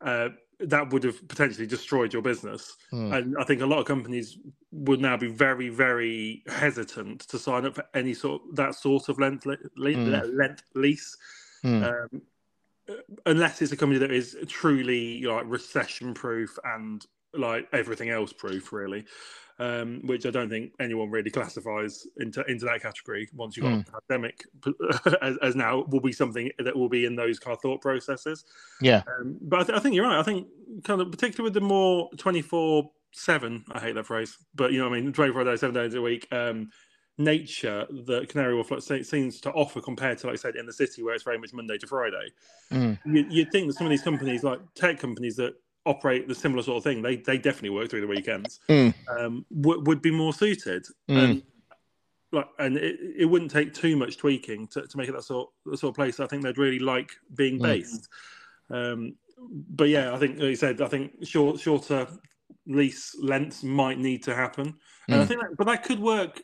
uh, 0.00 0.28
that 0.60 0.92
would 0.92 1.04
have 1.04 1.26
potentially 1.28 1.66
destroyed 1.66 2.12
your 2.12 2.22
business. 2.22 2.76
Mm. 2.92 3.16
And 3.16 3.36
I 3.38 3.44
think 3.44 3.60
a 3.62 3.66
lot 3.66 3.78
of 3.78 3.86
companies 3.86 4.38
would 4.72 5.00
now 5.00 5.16
be 5.16 5.28
very, 5.28 5.68
very 5.68 6.42
hesitant 6.48 7.20
to 7.28 7.38
sign 7.38 7.64
up 7.64 7.76
for 7.76 7.84
any 7.94 8.14
sort 8.14 8.42
of, 8.42 8.56
that 8.56 8.74
sort 8.74 9.08
of 9.08 9.18
length, 9.18 9.46
le- 9.46 9.56
mm. 9.56 10.36
length 10.36 10.64
lease, 10.74 11.16
mm. 11.64 12.10
um, 12.12 12.22
unless 13.26 13.62
it's 13.62 13.72
a 13.72 13.76
company 13.76 13.98
that 13.98 14.10
is 14.10 14.36
truly 14.48 15.22
like 15.22 15.44
recession 15.46 16.12
proof 16.12 16.58
and 16.64 17.06
like 17.34 17.68
everything 17.72 18.10
else 18.10 18.32
proof, 18.32 18.72
really 18.72 19.04
um, 19.58 20.00
which 20.04 20.24
I 20.24 20.30
don't 20.30 20.48
think 20.48 20.72
anyone 20.78 21.10
really 21.10 21.30
classifies 21.30 22.06
into 22.18 22.44
into 22.46 22.64
that 22.66 22.82
category. 22.82 23.28
Once 23.34 23.56
you've 23.56 23.66
got 23.66 23.72
mm. 23.72 23.86
a 23.88 24.00
pandemic, 24.00 24.44
as, 25.22 25.36
as, 25.42 25.56
now 25.56 25.84
will 25.88 26.00
be 26.00 26.12
something 26.12 26.50
that 26.58 26.76
will 26.76 26.88
be 26.88 27.04
in 27.04 27.16
those 27.16 27.38
kind 27.38 27.54
of 27.54 27.60
thought 27.60 27.80
processes. 27.80 28.44
Yeah, 28.80 29.02
um, 29.18 29.36
but 29.40 29.60
I, 29.60 29.64
th- 29.64 29.78
I, 29.78 29.80
think 29.80 29.94
you're 29.94 30.06
right. 30.06 30.18
I 30.18 30.22
think 30.22 30.46
kind 30.84 31.00
of 31.00 31.10
particularly 31.10 31.48
with 31.48 31.54
the 31.54 31.60
more 31.60 32.08
twenty 32.18 32.42
four 32.42 32.90
seven. 33.12 33.64
I 33.72 33.80
hate 33.80 33.96
that 33.96 34.06
phrase, 34.06 34.36
but 34.54 34.72
you 34.72 34.78
know, 34.78 34.88
what 34.88 34.96
I 34.96 35.00
mean, 35.00 35.12
twenty 35.12 35.32
four 35.32 35.44
days, 35.44 35.60
seven 35.60 35.74
days 35.74 35.94
a 35.94 36.02
week. 36.02 36.28
Um, 36.32 36.70
nature 37.20 37.84
that 38.06 38.28
Canary 38.28 38.54
Wharf 38.54 38.70
seems 38.80 39.40
to 39.40 39.50
offer 39.50 39.80
compared 39.80 40.18
to, 40.18 40.28
like 40.28 40.34
I 40.34 40.36
said, 40.36 40.54
in 40.54 40.66
the 40.66 40.72
city 40.72 41.02
where 41.02 41.14
it's 41.14 41.24
very 41.24 41.36
much 41.36 41.52
Monday 41.52 41.76
to 41.78 41.86
Friday. 41.88 42.28
Mm. 42.70 42.96
You, 43.04 43.26
you'd 43.28 43.50
think 43.50 43.66
that 43.66 43.72
some 43.72 43.88
of 43.88 43.90
these 43.90 44.02
companies, 44.02 44.44
like 44.44 44.60
tech 44.76 45.00
companies 45.00 45.34
that 45.34 45.54
operate 45.88 46.28
the 46.28 46.34
similar 46.34 46.62
sort 46.62 46.76
of 46.78 46.84
thing, 46.84 47.02
they 47.02 47.16
they 47.16 47.38
definitely 47.38 47.70
work 47.70 47.88
through 47.90 48.02
the 48.02 48.06
weekends, 48.06 48.60
Mm. 48.68 48.94
um, 49.08 49.46
would 49.50 49.86
would 49.86 50.02
be 50.02 50.10
more 50.10 50.32
suited. 50.32 50.84
Mm. 51.08 51.24
And 51.24 51.42
like, 52.30 52.48
and 52.58 52.76
it, 52.76 52.96
it 53.16 53.24
wouldn't 53.24 53.50
take 53.50 53.72
too 53.72 53.96
much 53.96 54.18
tweaking 54.18 54.66
to, 54.68 54.86
to 54.86 54.96
make 54.98 55.08
it 55.08 55.12
that 55.12 55.24
sort 55.24 55.48
the 55.64 55.76
sort 55.78 55.92
of 55.92 55.96
place 55.96 56.20
I 56.20 56.26
think 56.26 56.42
they'd 56.42 56.58
really 56.58 56.78
like 56.78 57.10
being 57.34 57.58
Mm. 57.58 57.62
based. 57.62 58.08
Um, 58.70 59.14
but 59.70 59.88
yeah, 59.88 60.14
I 60.14 60.18
think 60.18 60.32
like 60.38 60.50
you 60.50 60.56
said, 60.56 60.82
I 60.82 60.88
think 60.88 61.26
short 61.26 61.58
shorter 61.58 62.06
lease 62.66 63.16
lengths 63.22 63.62
might 63.62 63.98
need 63.98 64.22
to 64.24 64.34
happen, 64.34 64.74
and 65.08 65.22
I 65.22 65.24
Mm. 65.24 65.28
think, 65.28 65.40
that, 65.40 65.56
but 65.56 65.66
that 65.68 65.84
could 65.84 66.00
work 66.00 66.42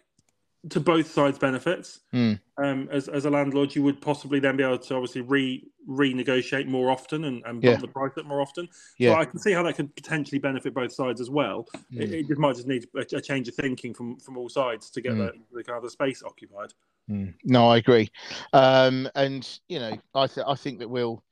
to 0.71 0.81
both 0.81 1.11
sides' 1.11 1.39
benefits. 1.39 2.01
Mm. 2.13 2.41
Um, 2.57 2.89
as 2.91 3.09
as 3.09 3.25
a 3.25 3.31
landlord, 3.31 3.75
you 3.75 3.83
would 3.83 4.01
possibly 4.01 4.41
then 4.41 4.57
be 4.57 4.63
able 4.63 4.79
to 4.79 4.95
obviously 4.95 5.21
re 5.21 5.63
renegotiate 5.89 6.67
more 6.67 6.91
often 6.91 7.25
and, 7.25 7.43
and 7.45 7.61
bump 7.61 7.65
Yeah. 7.65 7.77
the 7.77 7.89
price 7.89 8.13
up 8.17 8.25
more 8.25 8.41
often. 8.41 8.69
Yeah. 8.99 9.13
So 9.13 9.21
I 9.21 9.25
can 9.27 9.39
see 9.39 9.53
how 9.53 9.63
that 9.65 9.75
could 9.77 9.95
potentially 9.97 10.39
benefit 10.39 10.73
both 10.73 10.93
sides 10.93 11.21
as 11.21 11.29
well. 11.31 11.67
It, 11.93 12.11
Mm. 12.11 12.13
it 12.13 12.29
just 12.29 12.41
might 12.41 12.57
just 12.57 12.67
need 12.69 12.87
a, 12.97 13.17
a 13.17 13.21
change 13.21 13.49
of 13.49 13.55
thinking 13.55 13.93
from 13.95 14.19
from 14.19 14.37
all 14.39 14.49
sides 14.49 14.91
to 14.91 15.01
get 15.01 15.13
Mm. 15.13 15.19
the, 15.51 15.59
the 15.59 15.65
kind 15.65 15.77
of 15.77 15.83
the 15.83 15.91
space 15.91 16.23
occupied. 16.23 16.73
Mm. 17.11 17.35
No, 17.45 17.69
I 17.69 17.77
agree. 17.79 18.09
Um, 18.53 19.09
and 19.15 19.47
you 19.69 19.79
know, 19.79 19.99
I 20.15 20.27
th- 20.27 20.47
I 20.47 20.55
think 20.55 20.79
that 20.79 20.89
we'll. 20.89 21.23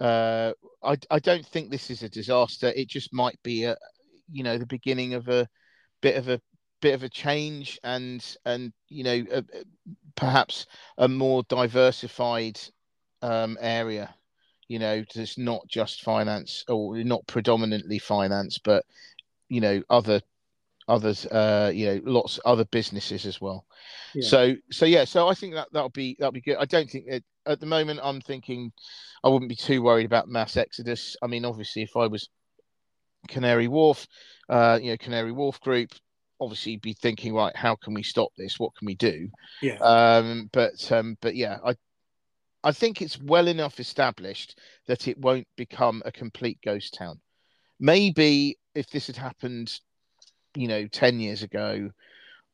Uh, 0.00 0.52
I 0.82 0.96
I 1.10 1.18
don't 1.18 1.44
think 1.44 1.70
this 1.70 1.90
is 1.90 2.02
a 2.02 2.08
disaster. 2.08 2.72
It 2.74 2.88
just 2.88 3.12
might 3.12 3.38
be 3.42 3.64
a, 3.64 3.76
you 4.32 4.42
know, 4.42 4.56
the 4.56 4.64
beginning 4.64 5.12
of 5.12 5.28
a 5.28 5.46
bit 6.00 6.16
of 6.16 6.28
a 6.28 6.40
bit 6.80 6.94
of 6.94 7.02
a 7.02 7.08
change, 7.08 7.78
and 7.84 8.24
and 8.44 8.72
you 8.88 9.04
know, 9.04 9.24
a, 9.32 9.44
perhaps 10.16 10.66
a 10.98 11.08
more 11.08 11.42
diversified 11.44 12.60
um, 13.22 13.58
area. 13.60 14.14
You 14.68 14.78
know, 14.78 15.04
it's 15.14 15.38
not 15.38 15.66
just 15.68 16.02
finance 16.02 16.64
or 16.68 16.96
not 16.98 17.26
predominantly 17.26 17.98
finance, 17.98 18.58
but 18.58 18.84
you 19.48 19.60
know, 19.60 19.82
other 19.90 20.20
others. 20.88 21.26
Uh, 21.26 21.70
you 21.74 21.86
know, 21.86 22.00
lots 22.04 22.38
of 22.38 22.42
other 22.44 22.64
businesses 22.66 23.26
as 23.26 23.40
well. 23.40 23.66
Yeah. 24.14 24.28
So 24.28 24.54
so 24.70 24.86
yeah, 24.86 25.04
so 25.04 25.28
I 25.28 25.34
think 25.34 25.54
that 25.54 25.68
that'll 25.72 25.90
be 25.90 26.16
that'll 26.18 26.32
be 26.32 26.40
good. 26.40 26.56
I 26.58 26.66
don't 26.66 26.90
think 26.90 27.06
that 27.10 27.22
at 27.46 27.60
the 27.60 27.66
moment 27.66 28.00
I'm 28.02 28.20
thinking 28.20 28.72
I 29.24 29.28
wouldn't 29.28 29.48
be 29.48 29.56
too 29.56 29.82
worried 29.82 30.06
about 30.06 30.28
mass 30.28 30.56
exodus. 30.56 31.16
I 31.22 31.26
mean, 31.26 31.44
obviously, 31.44 31.82
if 31.82 31.96
I 31.96 32.06
was 32.06 32.28
Canary 33.28 33.68
Wharf, 33.68 34.06
uh, 34.48 34.78
you 34.80 34.90
know, 34.90 34.96
Canary 34.96 35.32
Wharf 35.32 35.60
Group, 35.60 35.90
obviously 36.40 36.76
be 36.76 36.92
thinking, 36.94 37.34
right, 37.34 37.54
how 37.54 37.76
can 37.76 37.94
we 37.94 38.02
stop 38.02 38.30
this? 38.36 38.58
What 38.58 38.74
can 38.76 38.86
we 38.86 38.94
do? 38.94 39.28
Yeah. 39.62 39.78
Um, 39.78 40.48
but 40.52 40.90
um, 40.90 41.16
but 41.20 41.36
yeah, 41.36 41.58
I 41.64 41.74
I 42.62 42.72
think 42.72 43.00
it's 43.00 43.20
well 43.20 43.48
enough 43.48 43.80
established 43.80 44.58
that 44.86 45.08
it 45.08 45.18
won't 45.18 45.46
become 45.56 46.02
a 46.04 46.12
complete 46.12 46.58
ghost 46.64 46.94
town. 46.94 47.20
Maybe 47.78 48.58
if 48.74 48.88
this 48.90 49.06
had 49.06 49.16
happened, 49.16 49.72
you 50.54 50.68
know, 50.68 50.86
10 50.86 51.20
years 51.20 51.42
ago, 51.42 51.90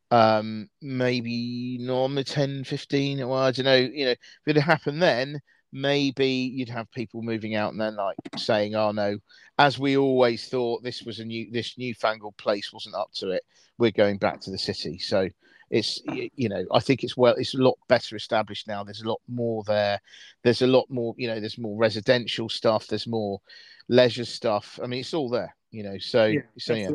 um, 0.09 0.69
maybe 0.81 1.77
normal 1.81 2.23
10, 2.23 2.63
15, 2.63 3.27
well, 3.27 3.39
I 3.39 3.51
don't 3.51 3.65
know, 3.65 3.75
you 3.75 4.05
know, 4.05 4.11
if 4.11 4.19
it 4.47 4.55
had 4.55 4.63
happened 4.63 5.01
then, 5.01 5.41
maybe 5.71 6.27
you'd 6.27 6.69
have 6.69 6.91
people 6.91 7.21
moving 7.21 7.55
out 7.55 7.71
and 7.71 7.81
then 7.81 7.95
like 7.95 8.17
saying, 8.37 8.75
oh 8.75 8.91
no, 8.91 9.17
as 9.59 9.77
we 9.77 9.97
always 9.97 10.47
thought 10.47 10.83
this 10.83 11.03
was 11.03 11.19
a 11.19 11.25
new, 11.25 11.51
this 11.51 11.77
newfangled 11.77 12.37
place 12.37 12.71
wasn't 12.71 12.95
up 12.95 13.11
to 13.13 13.31
it. 13.31 13.43
We're 13.77 13.91
going 13.91 14.17
back 14.17 14.39
to 14.41 14.51
the 14.51 14.57
city. 14.57 14.97
So 14.97 15.29
it's, 15.69 16.01
you 16.05 16.49
know, 16.49 16.65
I 16.71 16.79
think 16.79 17.03
it's 17.03 17.17
well, 17.17 17.35
it's 17.37 17.53
a 17.53 17.61
lot 17.61 17.77
better 17.87 18.15
established 18.15 18.67
now. 18.67 18.83
There's 18.83 19.01
a 19.01 19.09
lot 19.09 19.21
more 19.27 19.63
there. 19.65 19.99
There's 20.43 20.61
a 20.61 20.67
lot 20.67 20.89
more, 20.89 21.13
you 21.17 21.27
know, 21.27 21.39
there's 21.39 21.57
more 21.57 21.77
residential 21.77 22.49
stuff. 22.49 22.87
There's 22.87 23.07
more 23.07 23.41
leisure 23.89 24.25
stuff. 24.25 24.79
I 24.81 24.87
mean, 24.87 25.01
it's 25.01 25.13
all 25.13 25.29
there, 25.29 25.53
you 25.71 25.83
know, 25.83 25.97
so, 25.97 26.25
Yeah, 26.25 26.41
so 26.57 26.73
yeah. 26.73 26.89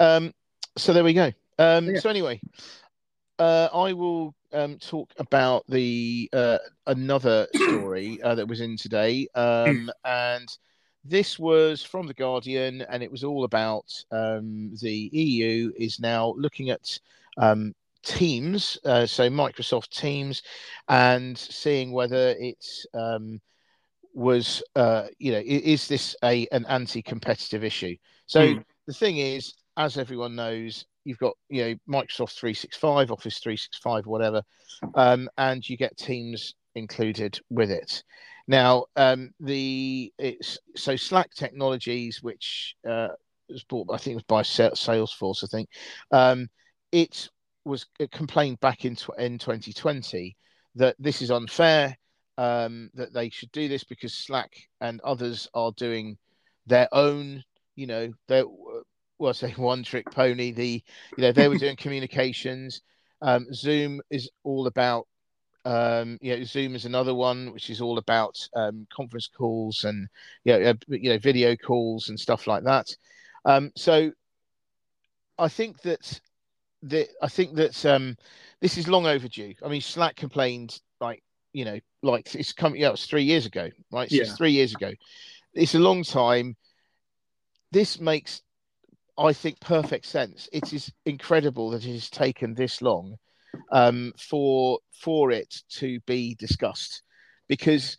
Um, 0.00 0.34
so 0.76 0.92
there 0.92 1.04
we 1.04 1.14
go. 1.14 1.32
Um, 1.58 1.86
Yeah. 1.86 2.00
So 2.00 2.10
anyway, 2.10 2.40
uh, 3.38 3.68
I 3.72 3.92
will 3.94 4.34
um, 4.52 4.78
talk 4.78 5.12
about 5.18 5.64
the 5.68 6.28
uh, 6.32 6.58
another 6.86 7.46
story 7.52 8.20
uh, 8.22 8.34
that 8.34 8.48
was 8.48 8.60
in 8.60 8.76
today, 8.76 9.28
um, 9.34 9.90
and 10.04 10.48
this 11.04 11.38
was 11.38 11.82
from 11.82 12.06
the 12.06 12.14
Guardian, 12.14 12.82
and 12.90 13.02
it 13.02 13.10
was 13.10 13.24
all 13.24 13.44
about 13.44 13.84
um, 14.10 14.72
the 14.80 15.10
EU 15.12 15.72
is 15.76 15.98
now 16.00 16.34
looking 16.36 16.70
at 16.70 16.98
um, 17.38 17.74
Teams, 18.04 18.78
uh, 18.84 19.06
so 19.06 19.28
Microsoft 19.28 19.90
Teams, 19.90 20.42
and 20.88 21.36
seeing 21.38 21.92
whether 21.92 22.34
it's 22.38 22.86
um, 22.94 23.40
was 24.14 24.62
uh, 24.76 25.06
you 25.18 25.32
know 25.32 25.42
is 25.44 25.88
this 25.88 26.16
a 26.24 26.46
an 26.52 26.64
anti-competitive 26.68 27.64
issue? 27.64 27.96
So 28.26 28.52
Hmm. 28.52 28.62
the 28.86 28.92
thing 28.94 29.18
is, 29.18 29.54
as 29.76 29.96
everyone 29.98 30.36
knows, 30.36 30.86
you've 31.08 31.18
got 31.18 31.34
you 31.48 31.64
know 31.64 31.74
Microsoft 31.88 32.38
365, 32.38 33.10
Office 33.10 33.38
365, 33.38 34.06
whatever, 34.06 34.42
um, 34.94 35.28
and 35.38 35.66
you 35.68 35.76
get 35.76 35.96
Teams 35.96 36.54
included 36.74 37.40
with 37.48 37.70
it. 37.70 38.04
Now, 38.46 38.84
um, 38.94 39.30
the 39.40 40.12
it's 40.18 40.58
so 40.76 40.96
Slack 40.96 41.30
Technologies, 41.34 42.22
which 42.22 42.76
uh, 42.88 43.08
was 43.48 43.64
bought, 43.64 43.88
I 43.92 43.96
think, 43.96 44.16
was 44.16 44.24
by 44.24 44.42
Salesforce. 44.42 45.44
I 45.44 45.46
think 45.46 45.70
um, 46.10 46.48
it 46.92 47.30
was 47.64 47.86
it 47.98 48.10
complained 48.10 48.60
back 48.60 48.84
in 48.84 48.96
in 49.18 49.38
2020 49.38 50.36
that 50.76 50.94
this 50.98 51.22
is 51.22 51.30
unfair. 51.30 51.96
Um, 52.36 52.90
that 52.94 53.12
they 53.12 53.30
should 53.30 53.50
do 53.50 53.66
this 53.66 53.82
because 53.82 54.14
Slack 54.14 54.52
and 54.80 55.00
others 55.00 55.48
are 55.54 55.72
doing 55.76 56.16
their 56.66 56.86
own, 56.92 57.42
you 57.74 57.88
know, 57.88 58.12
their 58.28 58.44
well, 59.18 59.30
I 59.30 59.32
say 59.32 59.52
one 59.56 59.82
trick 59.82 60.10
pony. 60.10 60.52
The 60.52 60.82
you 61.16 61.22
know 61.22 61.32
they 61.32 61.48
were 61.48 61.56
doing 61.56 61.76
communications. 61.76 62.82
Um, 63.20 63.46
Zoom 63.52 64.00
is 64.10 64.30
all 64.44 64.66
about 64.66 65.06
um, 65.64 66.18
you 66.20 66.36
know 66.36 66.44
Zoom 66.44 66.74
is 66.74 66.84
another 66.84 67.14
one 67.14 67.52
which 67.52 67.70
is 67.70 67.80
all 67.80 67.98
about 67.98 68.36
um, 68.56 68.86
conference 68.92 69.28
calls 69.28 69.84
and 69.84 70.08
you 70.44 70.58
know, 70.58 70.70
uh, 70.70 70.74
you 70.88 71.10
know 71.10 71.18
video 71.18 71.56
calls 71.56 72.08
and 72.08 72.18
stuff 72.18 72.46
like 72.46 72.64
that. 72.64 72.86
Um, 73.44 73.70
so 73.76 74.12
I 75.38 75.48
think 75.48 75.80
that 75.82 76.20
the 76.82 77.08
I 77.22 77.28
think 77.28 77.54
that 77.56 77.84
um, 77.86 78.16
this 78.60 78.78
is 78.78 78.88
long 78.88 79.06
overdue. 79.06 79.54
I 79.64 79.68
mean, 79.68 79.80
Slack 79.80 80.16
complained 80.16 80.80
like 81.00 81.22
you 81.52 81.64
know 81.64 81.78
like 82.02 82.34
it's 82.34 82.52
coming. 82.52 82.80
Yeah, 82.80 82.90
was 82.90 83.06
three 83.06 83.24
years 83.24 83.46
ago, 83.46 83.68
right? 83.90 84.10
So 84.10 84.16
Yeah. 84.16 84.22
it's 84.22 84.36
three 84.36 84.52
years 84.52 84.74
ago. 84.74 84.92
It's 85.54 85.74
a 85.74 85.78
long 85.80 86.04
time. 86.04 86.56
This 87.72 88.00
makes 88.00 88.42
I 89.18 89.32
think 89.32 89.60
perfect 89.60 90.06
sense. 90.06 90.48
It 90.52 90.72
is 90.72 90.92
incredible 91.04 91.70
that 91.70 91.84
it 91.84 91.92
has 91.92 92.08
taken 92.08 92.54
this 92.54 92.80
long 92.80 93.16
um, 93.72 94.12
for 94.18 94.78
for 94.92 95.30
it 95.30 95.62
to 95.70 96.00
be 96.06 96.34
discussed, 96.36 97.02
because 97.48 97.96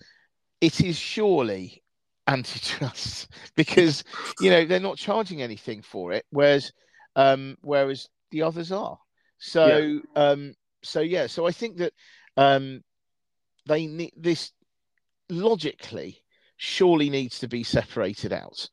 it 0.62 0.82
is 0.82 0.98
surely 0.98 1.84
antitrust. 2.28 3.28
because 3.56 4.04
you 4.40 4.50
know 4.50 4.66
they're 4.66 4.80
not 4.80 4.98
charging 4.98 5.42
anything 5.42 5.82
for 5.82 6.14
it, 6.14 6.26
whereas 6.30 6.72
um, 7.16 7.58
whereas 7.62 8.08
the 8.32 8.42
others 8.42 8.72
are. 8.72 8.98
So 9.40 10.00
um, 10.16 10.54
so 10.84 11.02
yeah. 11.02 11.28
So 11.28 11.46
I 11.46 11.52
think 11.52 11.78
that 11.78 11.94
um, 12.38 12.82
they 13.68 13.88
need 13.88 14.14
this 14.16 14.52
logically 15.30 16.24
surely 16.58 17.10
needs 17.10 17.40
to 17.40 17.48
be 17.48 17.64
separated 17.64 18.34
out. 18.34 18.70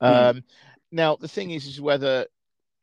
Um, 0.00 0.42
Now 0.90 1.16
the 1.16 1.28
thing 1.28 1.50
is, 1.50 1.66
is 1.66 1.80
whether 1.80 2.26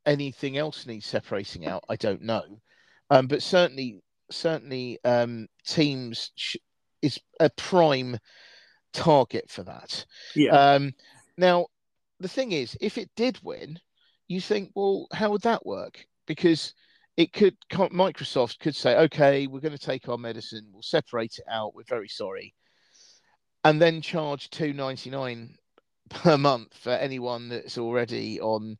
anything 0.05 0.57
else 0.57 0.85
needs 0.85 1.05
separating 1.05 1.65
out. 1.65 1.83
I 1.89 1.95
don't 1.95 2.21
know, 2.21 2.43
um, 3.09 3.27
but 3.27 3.41
certainly, 3.41 4.01
certainly, 4.31 4.99
um, 5.03 5.47
teams 5.65 6.31
sh- 6.35 6.57
is 7.01 7.19
a 7.39 7.49
prime 7.49 8.17
target 8.93 9.49
for 9.49 9.63
that. 9.63 10.05
Yeah. 10.35 10.51
Um, 10.51 10.93
now, 11.37 11.67
the 12.19 12.27
thing 12.27 12.51
is, 12.51 12.77
if 12.81 12.97
it 12.97 13.09
did 13.15 13.39
win, 13.43 13.79
you 14.27 14.39
think, 14.41 14.71
well, 14.75 15.07
how 15.11 15.31
would 15.31 15.41
that 15.41 15.65
work? 15.65 16.05
Because 16.27 16.73
it 17.17 17.33
could 17.33 17.55
Microsoft 17.71 18.59
could 18.59 18.75
say, 18.75 18.97
okay, 18.97 19.47
we're 19.47 19.59
going 19.59 19.77
to 19.77 19.77
take 19.77 20.09
our 20.09 20.17
medicine, 20.17 20.67
we'll 20.71 20.81
separate 20.81 21.37
it 21.37 21.45
out. 21.49 21.75
We're 21.75 21.83
very 21.87 22.07
sorry, 22.07 22.53
and 23.63 23.81
then 23.81 24.01
charge 24.01 24.49
two 24.49 24.73
ninety 24.73 25.09
nine 25.09 25.55
per 26.09 26.37
month 26.37 26.77
for 26.77 26.91
anyone 26.91 27.49
that's 27.49 27.77
already 27.77 28.39
on 28.39 28.77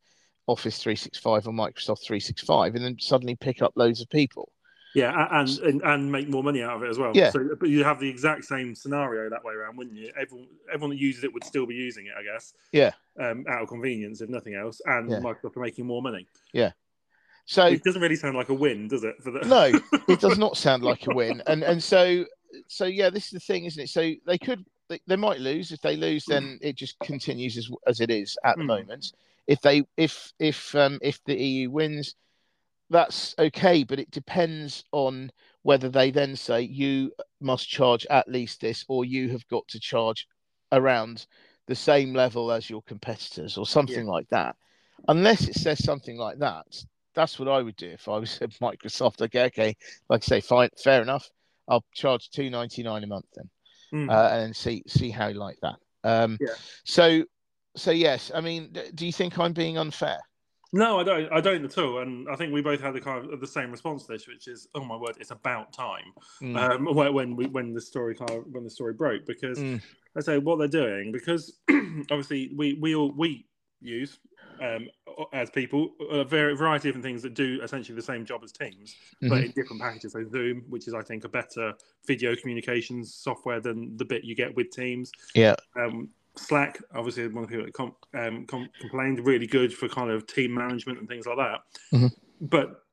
Office 0.47 0.77
three 0.77 0.95
six 0.95 1.17
five 1.17 1.47
or 1.47 1.53
Microsoft 1.53 2.03
three 2.03 2.19
six 2.19 2.43
five, 2.43 2.75
and 2.75 2.83
then 2.83 2.97
suddenly 2.99 3.35
pick 3.35 3.61
up 3.61 3.73
loads 3.75 4.01
of 4.01 4.09
people. 4.09 4.51
Yeah, 4.93 5.27
and, 5.31 5.49
and 5.59 5.81
and 5.81 6.11
make 6.11 6.29
more 6.29 6.43
money 6.43 6.61
out 6.61 6.77
of 6.77 6.83
it 6.83 6.89
as 6.89 6.97
well. 6.97 7.11
Yeah. 7.13 7.29
So, 7.31 7.49
but 7.59 7.67
you 7.69 7.83
have 7.83 7.99
the 7.99 8.07
exact 8.07 8.45
same 8.45 8.73
scenario 8.73 9.29
that 9.29 9.43
way 9.43 9.53
around, 9.53 9.75
wouldn't 9.75 9.97
you? 9.97 10.11
Everyone, 10.19 10.47
everyone 10.71 10.91
that 10.91 11.01
uses 11.01 11.25
it 11.25 11.33
would 11.33 11.43
still 11.43 11.65
be 11.65 11.75
using 11.75 12.05
it, 12.05 12.13
I 12.17 12.23
guess. 12.23 12.53
Yeah. 12.71 12.91
Um, 13.19 13.43
out 13.49 13.63
of 13.63 13.67
convenience, 13.67 14.21
if 14.21 14.29
nothing 14.29 14.55
else, 14.55 14.79
and 14.85 15.09
Yeah. 15.09 15.19
Microsoft 15.19 15.57
are 15.57 15.61
making 15.61 15.85
more 15.85 16.01
money. 16.01 16.27
Yeah. 16.53 16.71
So 17.45 17.65
it 17.65 17.83
doesn't 17.83 18.01
really 18.01 18.15
sound 18.15 18.37
like 18.37 18.49
a 18.49 18.53
win, 18.53 18.87
does 18.87 19.03
it? 19.03 19.15
For 19.21 19.31
the... 19.31 19.39
no, 19.41 19.71
it 20.07 20.19
does 20.19 20.37
not 20.37 20.57
sound 20.57 20.83
like 20.83 21.05
a 21.07 21.13
win. 21.13 21.43
And 21.45 21.61
and 21.63 21.83
so 21.83 22.25
so 22.67 22.85
yeah, 22.85 23.09
this 23.09 23.25
is 23.25 23.31
the 23.31 23.39
thing, 23.39 23.65
isn't 23.65 23.83
it? 23.83 23.89
So 23.89 24.13
they 24.25 24.37
could 24.37 24.65
they, 24.89 24.99
they 25.07 25.15
might 25.15 25.39
lose. 25.39 25.71
If 25.71 25.81
they 25.81 25.95
lose, 25.95 26.25
then 26.25 26.59
it 26.61 26.75
just 26.75 26.99
continues 26.99 27.57
as 27.57 27.69
as 27.87 27.99
it 28.01 28.09
is 28.11 28.37
at 28.43 28.57
the 28.57 28.63
Mm. 28.63 28.67
moment. 28.67 29.13
If 29.47 29.61
they 29.61 29.83
if 29.97 30.33
if 30.39 30.73
um 30.75 30.99
if 31.01 31.23
the 31.25 31.35
EU 31.35 31.69
wins, 31.71 32.15
that's 32.89 33.35
okay, 33.39 33.83
but 33.83 33.99
it 33.99 34.11
depends 34.11 34.83
on 34.91 35.31
whether 35.63 35.89
they 35.89 36.11
then 36.11 36.35
say 36.35 36.61
you 36.61 37.11
must 37.41 37.67
charge 37.67 38.05
at 38.09 38.27
least 38.27 38.61
this, 38.61 38.85
or 38.87 39.05
you 39.05 39.29
have 39.29 39.47
got 39.47 39.67
to 39.69 39.79
charge 39.79 40.27
around 40.71 41.25
the 41.67 41.75
same 41.75 42.13
level 42.13 42.51
as 42.51 42.69
your 42.69 42.81
competitors, 42.83 43.57
or 43.57 43.65
something 43.65 44.05
like 44.05 44.27
that. 44.29 44.55
Unless 45.07 45.47
it 45.47 45.55
says 45.55 45.83
something 45.83 46.17
like 46.17 46.39
that, 46.39 46.65
that's 47.15 47.39
what 47.39 47.47
I 47.47 47.61
would 47.61 47.75
do 47.75 47.89
if 47.89 48.07
I 48.07 48.17
was 48.17 48.39
at 48.41 48.51
Microsoft. 48.59 49.21
Okay, 49.21 49.45
okay, 49.45 49.75
like 50.09 50.23
I 50.23 50.25
say, 50.25 50.41
fine, 50.41 50.69
fair 50.83 51.01
enough. 51.01 51.29
I'll 51.67 51.83
charge 51.93 52.29
two 52.29 52.49
ninety 52.51 52.83
nine 52.83 53.03
a 53.03 53.07
month 53.07 53.25
then, 53.35 53.49
Mm. 53.93 54.09
uh, 54.09 54.35
and 54.35 54.55
see 54.55 54.83
see 54.87 55.09
how 55.09 55.27
you 55.27 55.39
like 55.39 55.57
that. 55.61 55.75
Um, 56.03 56.37
Yeah. 56.39 56.53
So, 56.83 57.23
so 57.75 57.91
yes, 57.91 58.31
I 58.33 58.41
mean, 58.41 58.75
do 58.93 59.05
you 59.05 59.11
think 59.11 59.37
I'm 59.37 59.53
being 59.53 59.77
unfair? 59.77 60.19
No, 60.73 60.99
I 60.99 61.03
don't. 61.03 61.31
I 61.31 61.39
don't 61.39 61.63
at 61.63 61.77
all. 61.77 61.99
And 61.99 62.27
I 62.29 62.35
think 62.35 62.51
we 62.51 62.61
both 62.61 62.81
had 62.81 62.93
the 62.93 62.99
kind 62.99 63.31
of 63.31 63.39
the 63.39 63.47
same 63.47 63.71
response 63.71 64.05
to 64.05 64.13
this, 64.13 64.27
which 64.27 64.47
is, 64.47 64.67
"Oh 64.75 64.83
my 64.83 64.97
word, 64.97 65.15
it's 65.19 65.31
about 65.31 65.71
time." 65.71 66.11
Mm. 66.41 66.57
Um, 66.57 66.85
when 66.95 67.13
when 67.13 67.35
we 67.35 67.45
when 67.45 67.73
the 67.73 67.79
story 67.81 68.13
kind 68.15 68.31
of 68.31 68.43
when 68.51 68.63
the 68.63 68.69
story 68.69 68.93
broke, 68.93 69.25
because 69.25 69.57
Mm. 69.59 69.81
I 70.17 70.21
say 70.21 70.37
what 70.37 70.57
they're 70.59 70.67
doing, 70.67 71.11
because 71.11 71.59
obviously 72.11 72.51
we 72.57 72.73
we 72.73 72.93
all 72.95 73.11
we 73.11 73.45
use 73.81 74.19
um, 74.61 74.87
as 75.33 75.49
people 75.49 75.91
a 76.11 76.23
very 76.23 76.55
variety 76.55 76.89
of 76.89 76.93
different 76.95 77.05
things 77.05 77.21
that 77.23 77.33
do 77.33 77.59
essentially 77.63 77.95
the 77.95 78.01
same 78.01 78.25
job 78.25 78.41
as 78.43 78.51
Teams, 78.51 78.95
but 79.21 79.31
Mhm. 79.31 79.45
in 79.45 79.51
different 79.51 79.81
packages. 79.81 80.13
So 80.13 80.23
Zoom, 80.27 80.63
which 80.69 80.87
is 80.87 80.93
I 80.93 81.01
think 81.01 81.23
a 81.23 81.29
better 81.29 81.73
video 82.05 82.35
communications 82.35 83.13
software 83.13 83.59
than 83.59 83.95
the 83.97 84.05
bit 84.05 84.23
you 84.23 84.35
get 84.35 84.55
with 84.55 84.71
Teams. 84.71 85.11
Yeah. 85.33 85.55
Um, 85.75 86.09
Slack, 86.37 86.81
obviously, 86.93 87.25
one 87.29 87.45
of 87.45 87.49
the 87.49 87.55
people 87.55 87.65
that 87.65 87.73
com- 87.73 87.95
um, 88.13 88.45
com- 88.45 88.69
complained, 88.81 89.25
really 89.25 89.47
good 89.47 89.73
for 89.73 89.87
kind 89.87 90.11
of 90.11 90.27
team 90.27 90.53
management 90.53 90.99
and 90.99 91.07
things 91.07 91.25
like 91.25 91.37
that. 91.37 91.61
Mhm. 91.93 92.11
But 92.41 92.83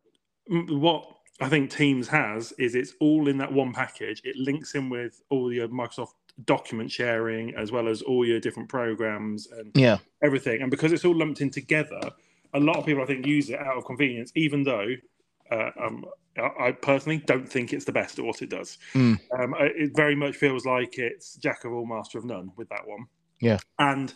what 0.46 1.18
I 1.40 1.48
think 1.48 1.70
Teams 1.70 2.06
has 2.08 2.52
is 2.52 2.76
it's 2.76 2.94
all 3.00 3.26
in 3.26 3.38
that 3.38 3.52
one 3.52 3.72
package. 3.72 4.20
It 4.22 4.36
links 4.36 4.76
in 4.76 4.88
with 4.90 5.22
all 5.28 5.52
your 5.52 5.66
Microsoft 5.66 6.12
document 6.44 6.90
sharing 6.90 7.54
as 7.54 7.70
well 7.70 7.88
as 7.88 8.02
all 8.02 8.26
your 8.26 8.40
different 8.40 8.68
programs 8.68 9.46
and 9.46 9.70
Yeah. 9.74 9.98
everything. 10.22 10.62
And 10.62 10.70
because 10.70 10.92
it's 10.92 11.04
all 11.04 11.14
lumped 11.16 11.40
in 11.40 11.50
together, 11.50 12.00
a 12.54 12.60
lot 12.60 12.76
of 12.76 12.86
people 12.86 13.02
I 13.02 13.06
think 13.06 13.26
use 13.26 13.50
it 13.50 13.58
out 13.58 13.76
of 13.76 13.84
convenience, 13.84 14.32
even 14.34 14.62
though 14.62 14.94
uh, 15.50 15.70
um, 15.78 16.04
I 16.38 16.72
personally 16.72 17.18
don't 17.18 17.46
think 17.46 17.72
it's 17.74 17.84
the 17.84 17.92
best 17.92 18.18
at 18.18 18.24
what 18.24 18.40
it 18.40 18.48
does. 18.48 18.78
Mm. 18.94 19.20
Um, 19.38 19.54
it 19.58 19.94
very 19.94 20.14
much 20.14 20.36
feels 20.36 20.64
like 20.64 20.98
it's 20.98 21.34
jack 21.36 21.64
of 21.64 21.72
all, 21.72 21.84
master 21.84 22.16
of 22.18 22.24
none 22.24 22.52
with 22.56 22.70
that 22.70 22.86
one. 22.86 23.06
Yeah. 23.40 23.58
And 23.78 24.14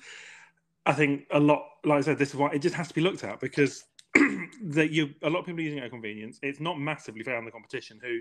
I 0.87 0.95
think 0.95 1.27
a 1.31 1.41
lot, 1.41 1.67
like 1.85 1.99
I 1.99 2.01
said, 2.01 2.19
this 2.19 2.31
is 2.31 2.37
why 2.37 2.51
it 2.53 2.61
just 2.61 2.75
has 2.77 2.89
to 2.89 2.95
be 2.95 3.03
looked 3.03 3.23
at 3.25 3.41
because 3.41 3.85
that 4.15 4.91
you 4.91 5.11
a 5.23 5.29
lot 5.29 5.41
of 5.41 5.47
people 5.47 5.61
are 5.61 5.65
using 5.65 5.79
it 5.79 5.85
at 5.85 5.91
convenience. 5.91 6.39
It's 6.43 6.61
not 6.61 6.79
massively 6.79 7.23
fair 7.23 7.37
on 7.37 7.45
the 7.45 7.51
competition 7.51 8.01
who 8.03 8.21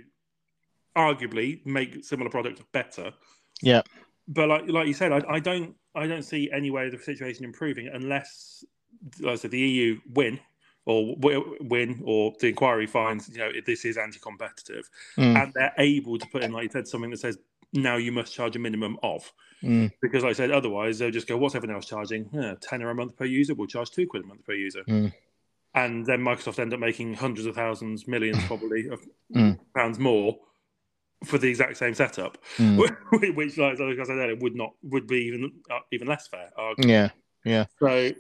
arguably 0.98 1.66
make 1.66 2.04
similar 2.04 2.30
products 2.30 2.62
better. 2.72 3.14
Yeah. 3.62 3.82
But 4.28 4.50
like 4.50 4.64
like 4.68 4.88
you 4.88 4.94
said, 4.94 5.12
I, 5.12 5.22
I 5.30 5.40
don't 5.40 5.76
I 5.94 6.08
don't 6.08 6.24
see 6.24 6.50
any 6.52 6.72
way 6.72 6.86
of 6.88 6.92
the 6.92 6.98
situation 7.00 7.46
improving 7.46 7.90
unless, 7.94 8.64
like 9.20 9.34
I 9.34 9.36
said, 9.36 9.52
the 9.52 9.60
EU 9.60 10.00
win 10.14 10.40
or 10.86 11.16
w- 11.16 11.58
win 11.62 12.02
or 12.06 12.34
the 12.40 12.48
inquiry 12.50 12.86
finds 12.88 13.30
you 13.30 13.38
know 13.40 13.50
this 13.66 13.86
is 13.86 13.98
anti-competitive 13.98 14.90
Mm. 15.18 15.42
and 15.44 15.54
they're 15.54 15.74
able 15.78 16.18
to 16.20 16.28
put 16.28 16.44
in 16.44 16.52
like 16.52 16.64
you 16.64 16.70
said 16.70 16.88
something 16.88 17.10
that 17.12 17.20
says 17.20 17.38
now 17.74 17.96
you 17.98 18.12
must 18.12 18.34
charge 18.34 18.56
a 18.56 18.60
minimum 18.60 18.98
of 19.02 19.32
Mm. 19.64 19.92
because 20.02 20.22
like 20.24 20.32
I 20.32 20.34
said 20.34 20.52
otherwise 20.52 21.00
they'll 21.00 21.10
just 21.10 21.28
go 21.28 21.38
what's 21.38 21.56
everyone 21.56 21.76
else 21.78 21.88
charging 21.88 22.30
yeah, 22.34 22.54
tenner 22.62 22.90
a 22.92 22.96
month 22.96 23.16
per 23.18 23.26
user 23.26 23.56
we'll 23.56 23.66
charge 23.68 23.90
two 23.90 24.06
quid 24.06 24.24
a 24.24 24.28
month 24.28 24.46
per 24.46 24.54
user 24.54 24.84
Mm. 24.84 25.12
and 25.74 26.06
then 26.06 26.20
Microsoft 26.20 26.60
end 26.60 26.74
up 26.74 26.80
making 26.80 27.16
hundreds 27.16 27.48
of 27.48 27.56
thousands 27.56 28.08
millions 28.08 28.44
probably 28.48 28.88
of 28.90 29.02
Mm. 29.34 29.58
pounds 29.76 29.98
more 29.98 30.38
for 31.24 31.38
the 31.38 31.48
exact 31.48 31.78
same 31.78 31.94
setup 31.94 32.38
Mm. 32.58 32.78
which 33.36 33.58
like, 33.58 33.80
like 33.80 34.00
I 34.00 34.04
said 34.04 34.18
earlier 34.18 34.36
would 34.36 34.56
not 34.56 34.74
would 34.84 35.08
be 35.08 35.26
even 35.26 35.52
uh, 35.72 35.80
even 35.92 36.08
less 36.08 36.28
fair 36.28 36.52
arguably. 36.58 37.12
Yeah. 37.46 37.66
So 37.80 38.12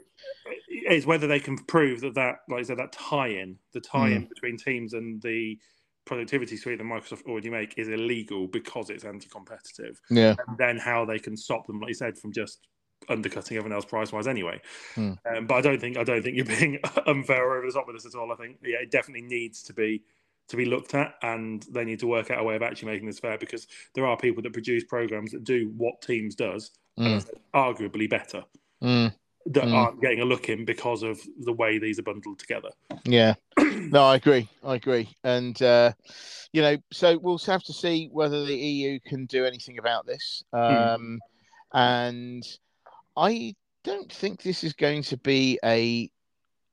it's 0.69 1.05
whether 1.05 1.27
they 1.27 1.39
can 1.39 1.57
prove 1.57 2.01
that 2.01 2.13
that, 2.15 2.35
like 2.47 2.59
I 2.59 2.63
said, 2.63 2.77
that 2.77 2.91
tie-in, 2.91 3.57
the 3.73 3.81
tie-in 3.81 4.27
between 4.27 4.57
teams 4.57 4.93
and 4.93 5.21
the 5.21 5.59
productivity 6.05 6.55
suite 6.55 6.77
that 6.77 6.83
Microsoft 6.83 7.23
already 7.23 7.49
make 7.49 7.77
is 7.77 7.87
illegal 7.87 8.47
because 8.47 8.91
it's 8.91 9.03
anti-competitive. 9.03 9.99
Yeah. 10.11 10.35
And 10.47 10.57
then 10.57 10.77
how 10.77 11.03
they 11.05 11.17
can 11.17 11.35
stop 11.35 11.65
them, 11.65 11.79
like 11.79 11.89
you 11.89 11.95
said, 11.95 12.17
from 12.17 12.31
just 12.31 12.67
undercutting 13.09 13.57
everyone 13.57 13.75
else 13.75 13.85
price-wise 13.85 14.27
anyway. 14.27 14.61
Hmm. 14.93 15.13
Um, 15.25 15.47
but 15.47 15.55
I 15.55 15.61
don't 15.61 15.81
think 15.81 15.97
I 15.97 16.03
don't 16.03 16.21
think 16.21 16.35
you're 16.35 16.45
being 16.45 16.79
unfair 17.07 17.43
or 17.43 17.57
over 17.57 17.67
the 17.67 17.73
top 17.73 17.87
with 17.87 17.95
this 17.95 18.05
at 18.05 18.17
all. 18.17 18.31
I 18.31 18.35
think 18.35 18.57
yeah, 18.63 18.77
it 18.81 18.91
definitely 18.91 19.27
needs 19.27 19.63
to 19.63 19.73
be 19.73 20.03
to 20.47 20.57
be 20.57 20.65
looked 20.65 20.93
at, 20.93 21.15
and 21.21 21.63
they 21.71 21.83
need 21.83 21.99
to 21.99 22.07
work 22.07 22.29
out 22.31 22.39
a 22.39 22.43
way 22.43 22.55
of 22.55 22.61
actually 22.61 22.91
making 22.91 23.07
this 23.07 23.19
fair 23.19 23.37
because 23.37 23.67
there 23.95 24.05
are 24.05 24.17
people 24.17 24.43
that 24.43 24.53
produce 24.53 24.83
programs 24.83 25.31
that 25.31 25.43
do 25.43 25.71
what 25.77 26.01
Teams 26.01 26.35
does, 26.35 26.71
Mm. 26.97 27.29
Arguably 27.53 28.09
better 28.09 28.45
Mm. 28.81 29.13
that 29.47 29.63
Mm. 29.65 29.73
aren't 29.73 30.01
getting 30.01 30.21
a 30.21 30.25
look 30.25 30.47
in 30.49 30.63
because 30.63 31.03
of 31.03 31.19
the 31.39 31.51
way 31.51 31.77
these 31.77 31.99
are 31.99 32.03
bundled 32.03 32.39
together. 32.39 32.69
Yeah. 33.05 33.35
No, 33.91 34.03
I 34.03 34.15
agree. 34.15 34.47
I 34.63 34.75
agree. 34.75 35.09
And 35.23 35.61
uh, 35.61 35.91
you 36.53 36.61
know, 36.61 36.77
so 36.91 37.17
we'll 37.17 37.37
have 37.39 37.63
to 37.63 37.73
see 37.73 38.09
whether 38.11 38.45
the 38.45 38.55
EU 38.55 38.99
can 39.05 39.25
do 39.25 39.45
anything 39.45 39.77
about 39.77 40.05
this. 40.07 40.43
Um, 40.53 41.19
and 41.73 42.43
I 43.15 43.53
don't 43.83 44.11
think 44.11 44.41
this 44.41 44.63
is 44.63 44.73
going 44.73 45.03
to 45.03 45.17
be 45.17 45.59
a 45.63 46.09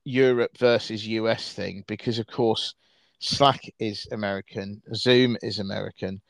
Europe 0.05 0.57
versus 0.57 1.07
US 1.07 1.53
thing 1.53 1.85
because, 1.87 2.19
of 2.19 2.27
course, 2.27 2.75
Slack 3.23 3.73
is 3.79 4.07
American, 4.11 4.83
Zoom 4.95 5.37
is 5.43 5.61
American. 5.61 6.21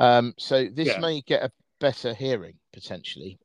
Um, 0.00 0.34
so 0.38 0.66
this 0.66 0.88
Yeah. 0.88 1.00
may 1.00 1.20
get 1.22 1.44
a 1.44 1.52
better 1.78 2.12
hearing 2.14 2.58
potentially. 2.72 3.38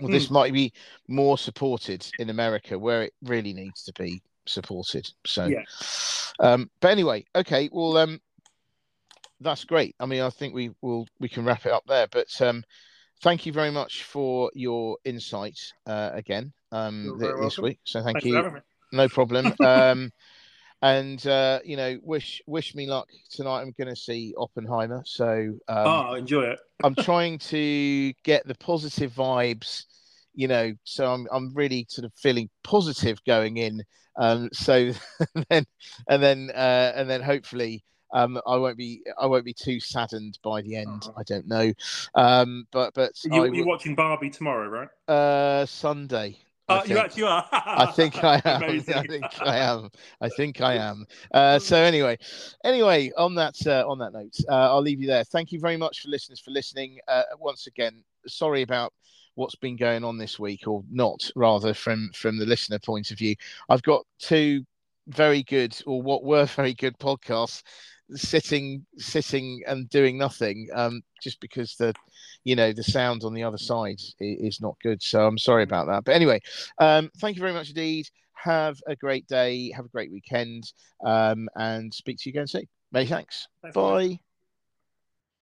Well, 0.00 0.10
this 0.10 0.30
might 0.30 0.52
be 0.52 0.72
more 1.08 1.36
supported 1.36 2.06
in 2.18 2.30
America 2.30 2.78
where 2.78 3.02
it 3.02 3.14
really 3.22 3.52
needs 3.52 3.82
to 3.84 3.92
be 3.94 4.22
supported. 4.46 5.06
So, 5.26 5.46
Yeah. 5.46 5.64
um, 6.38 6.70
but 6.80 6.90
anyway, 6.90 7.26
okay, 7.34 7.68
well, 7.70 7.98
um, 7.98 8.20
that's 9.40 9.64
great. 9.64 9.94
I 10.00 10.06
mean, 10.06 10.22
I 10.22 10.30
think 10.30 10.54
we 10.54 10.70
will 10.80 11.06
we 11.20 11.28
can 11.28 11.44
wrap 11.44 11.66
it 11.66 11.72
up 11.72 11.84
there. 11.86 12.06
But 12.08 12.28
um, 12.40 12.64
thank 13.22 13.44
you 13.44 13.52
very 13.52 13.70
much 13.70 14.04
for 14.04 14.50
your 14.54 14.96
insight 15.04 15.58
uh, 15.86 16.10
again 16.14 16.52
um, 16.72 17.18
th- 17.20 17.34
this 17.34 17.40
welcome. 17.40 17.64
week. 17.64 17.80
So 17.84 18.02
thank 18.02 18.22
Thanks 18.22 18.26
you. 18.26 18.60
No 18.92 19.08
problem. 19.08 19.52
um, 19.60 20.10
and 20.82 21.24
uh, 21.26 21.60
you 21.64 21.76
know, 21.76 21.98
wish 22.02 22.42
wish 22.46 22.74
me 22.74 22.86
luck 22.86 23.08
tonight. 23.30 23.62
I'm 23.62 23.74
going 23.78 23.88
to 23.88 23.96
see 23.96 24.34
Oppenheimer, 24.36 25.02
so 25.06 25.28
um, 25.68 25.86
oh, 25.86 26.14
enjoy 26.14 26.42
it. 26.42 26.58
I'm 26.84 26.94
trying 27.00 27.38
to 27.38 28.12
get 28.24 28.46
the 28.46 28.54
positive 28.54 29.12
vibes. 29.12 29.84
You 30.34 30.48
know, 30.48 30.72
so 30.84 31.10
I'm 31.12 31.26
I'm 31.32 31.54
really 31.54 31.86
sort 31.88 32.04
of 32.04 32.12
feeling 32.14 32.50
positive 32.62 33.18
going 33.24 33.56
in. 33.56 33.82
Um, 34.18 34.50
so 34.52 34.92
then 35.50 35.66
and 36.08 36.22
then 36.22 36.50
uh, 36.54 36.92
and 36.94 37.08
then 37.08 37.22
hopefully. 37.22 37.82
Um, 38.12 38.40
I 38.46 38.56
won't 38.56 38.78
be. 38.78 39.02
I 39.18 39.26
won't 39.26 39.44
be 39.44 39.52
too 39.52 39.80
saddened 39.80 40.38
by 40.44 40.62
the 40.62 40.76
end. 40.76 41.02
Uh-huh. 41.02 41.12
I 41.18 41.22
don't 41.24 41.48
know, 41.48 41.72
um, 42.14 42.64
but 42.70 42.94
but 42.94 43.10
You, 43.24 43.52
you're 43.52 43.66
watching 43.66 43.96
Barbie 43.96 44.30
tomorrow, 44.30 44.68
right? 44.68 44.88
uh, 45.08 45.66
Sunday. 45.66 46.38
Uh, 46.68 46.82
you 46.86 46.98
actually 46.98 47.22
are. 47.22 47.46
I 47.52 47.86
think 47.94 48.22
I 48.24 48.42
am. 48.44 48.62
Amazing. 48.64 48.94
I 48.94 49.02
think 49.02 49.24
I 49.40 49.58
am. 49.58 49.90
I 50.20 50.28
think 50.28 50.60
I 50.60 50.74
am. 50.74 51.06
Uh, 51.32 51.58
so 51.58 51.76
anyway, 51.76 52.16
anyway, 52.64 53.10
on 53.16 53.34
that 53.34 53.54
uh, 53.66 53.84
on 53.86 53.98
that 53.98 54.12
note, 54.12 54.34
uh, 54.48 54.70
I'll 54.72 54.80
leave 54.80 55.00
you 55.00 55.06
there. 55.06 55.24
Thank 55.24 55.52
you 55.52 55.60
very 55.60 55.76
much 55.76 56.00
for 56.00 56.08
listeners 56.08 56.40
for 56.40 56.50
listening. 56.50 56.98
Uh, 57.08 57.22
once 57.38 57.66
again, 57.66 58.02
sorry 58.26 58.62
about 58.62 58.92
what's 59.34 59.56
been 59.56 59.76
going 59.76 60.02
on 60.02 60.16
this 60.16 60.38
week, 60.38 60.66
or 60.66 60.82
not, 60.90 61.30
rather 61.36 61.74
from 61.74 62.10
from 62.14 62.38
the 62.38 62.46
listener 62.46 62.78
point 62.78 63.10
of 63.10 63.18
view. 63.18 63.34
I've 63.68 63.82
got 63.82 64.06
two 64.18 64.64
very 65.08 65.42
good, 65.42 65.76
or 65.86 66.00
what 66.00 66.24
were 66.24 66.46
very 66.46 66.74
good 66.74 66.96
podcasts 66.98 67.62
sitting 68.14 68.84
sitting 68.98 69.62
and 69.66 69.88
doing 69.90 70.16
nothing 70.16 70.68
um 70.74 71.02
just 71.20 71.40
because 71.40 71.74
the 71.76 71.92
you 72.44 72.54
know 72.54 72.72
the 72.72 72.82
sound 72.82 73.24
on 73.24 73.34
the 73.34 73.42
other 73.42 73.58
side 73.58 73.96
is, 73.98 74.14
is 74.20 74.60
not 74.60 74.76
good. 74.82 75.02
So 75.02 75.26
i'm 75.26 75.38
sorry 75.38 75.62
about 75.64 75.86
that. 75.88 76.04
But 76.04 76.14
anyway 76.14 76.40
um 76.78 77.10
thank 77.18 77.36
you 77.36 77.40
very 77.40 77.52
much 77.52 77.68
indeed. 77.70 78.08
Have 78.34 78.78
a 78.86 78.94
great 78.94 79.26
day. 79.26 79.72
Have 79.72 79.86
a 79.86 79.88
great 79.88 80.12
weekend. 80.12 80.72
Um 81.04 81.48
and 81.56 81.92
speak 81.92 82.18
to 82.18 82.28
you 82.28 82.32
again 82.32 82.46
soon. 82.46 82.68
Many 82.92 83.06
thanks. 83.06 83.48
Thanks, 83.62 83.74
bye 83.74 84.20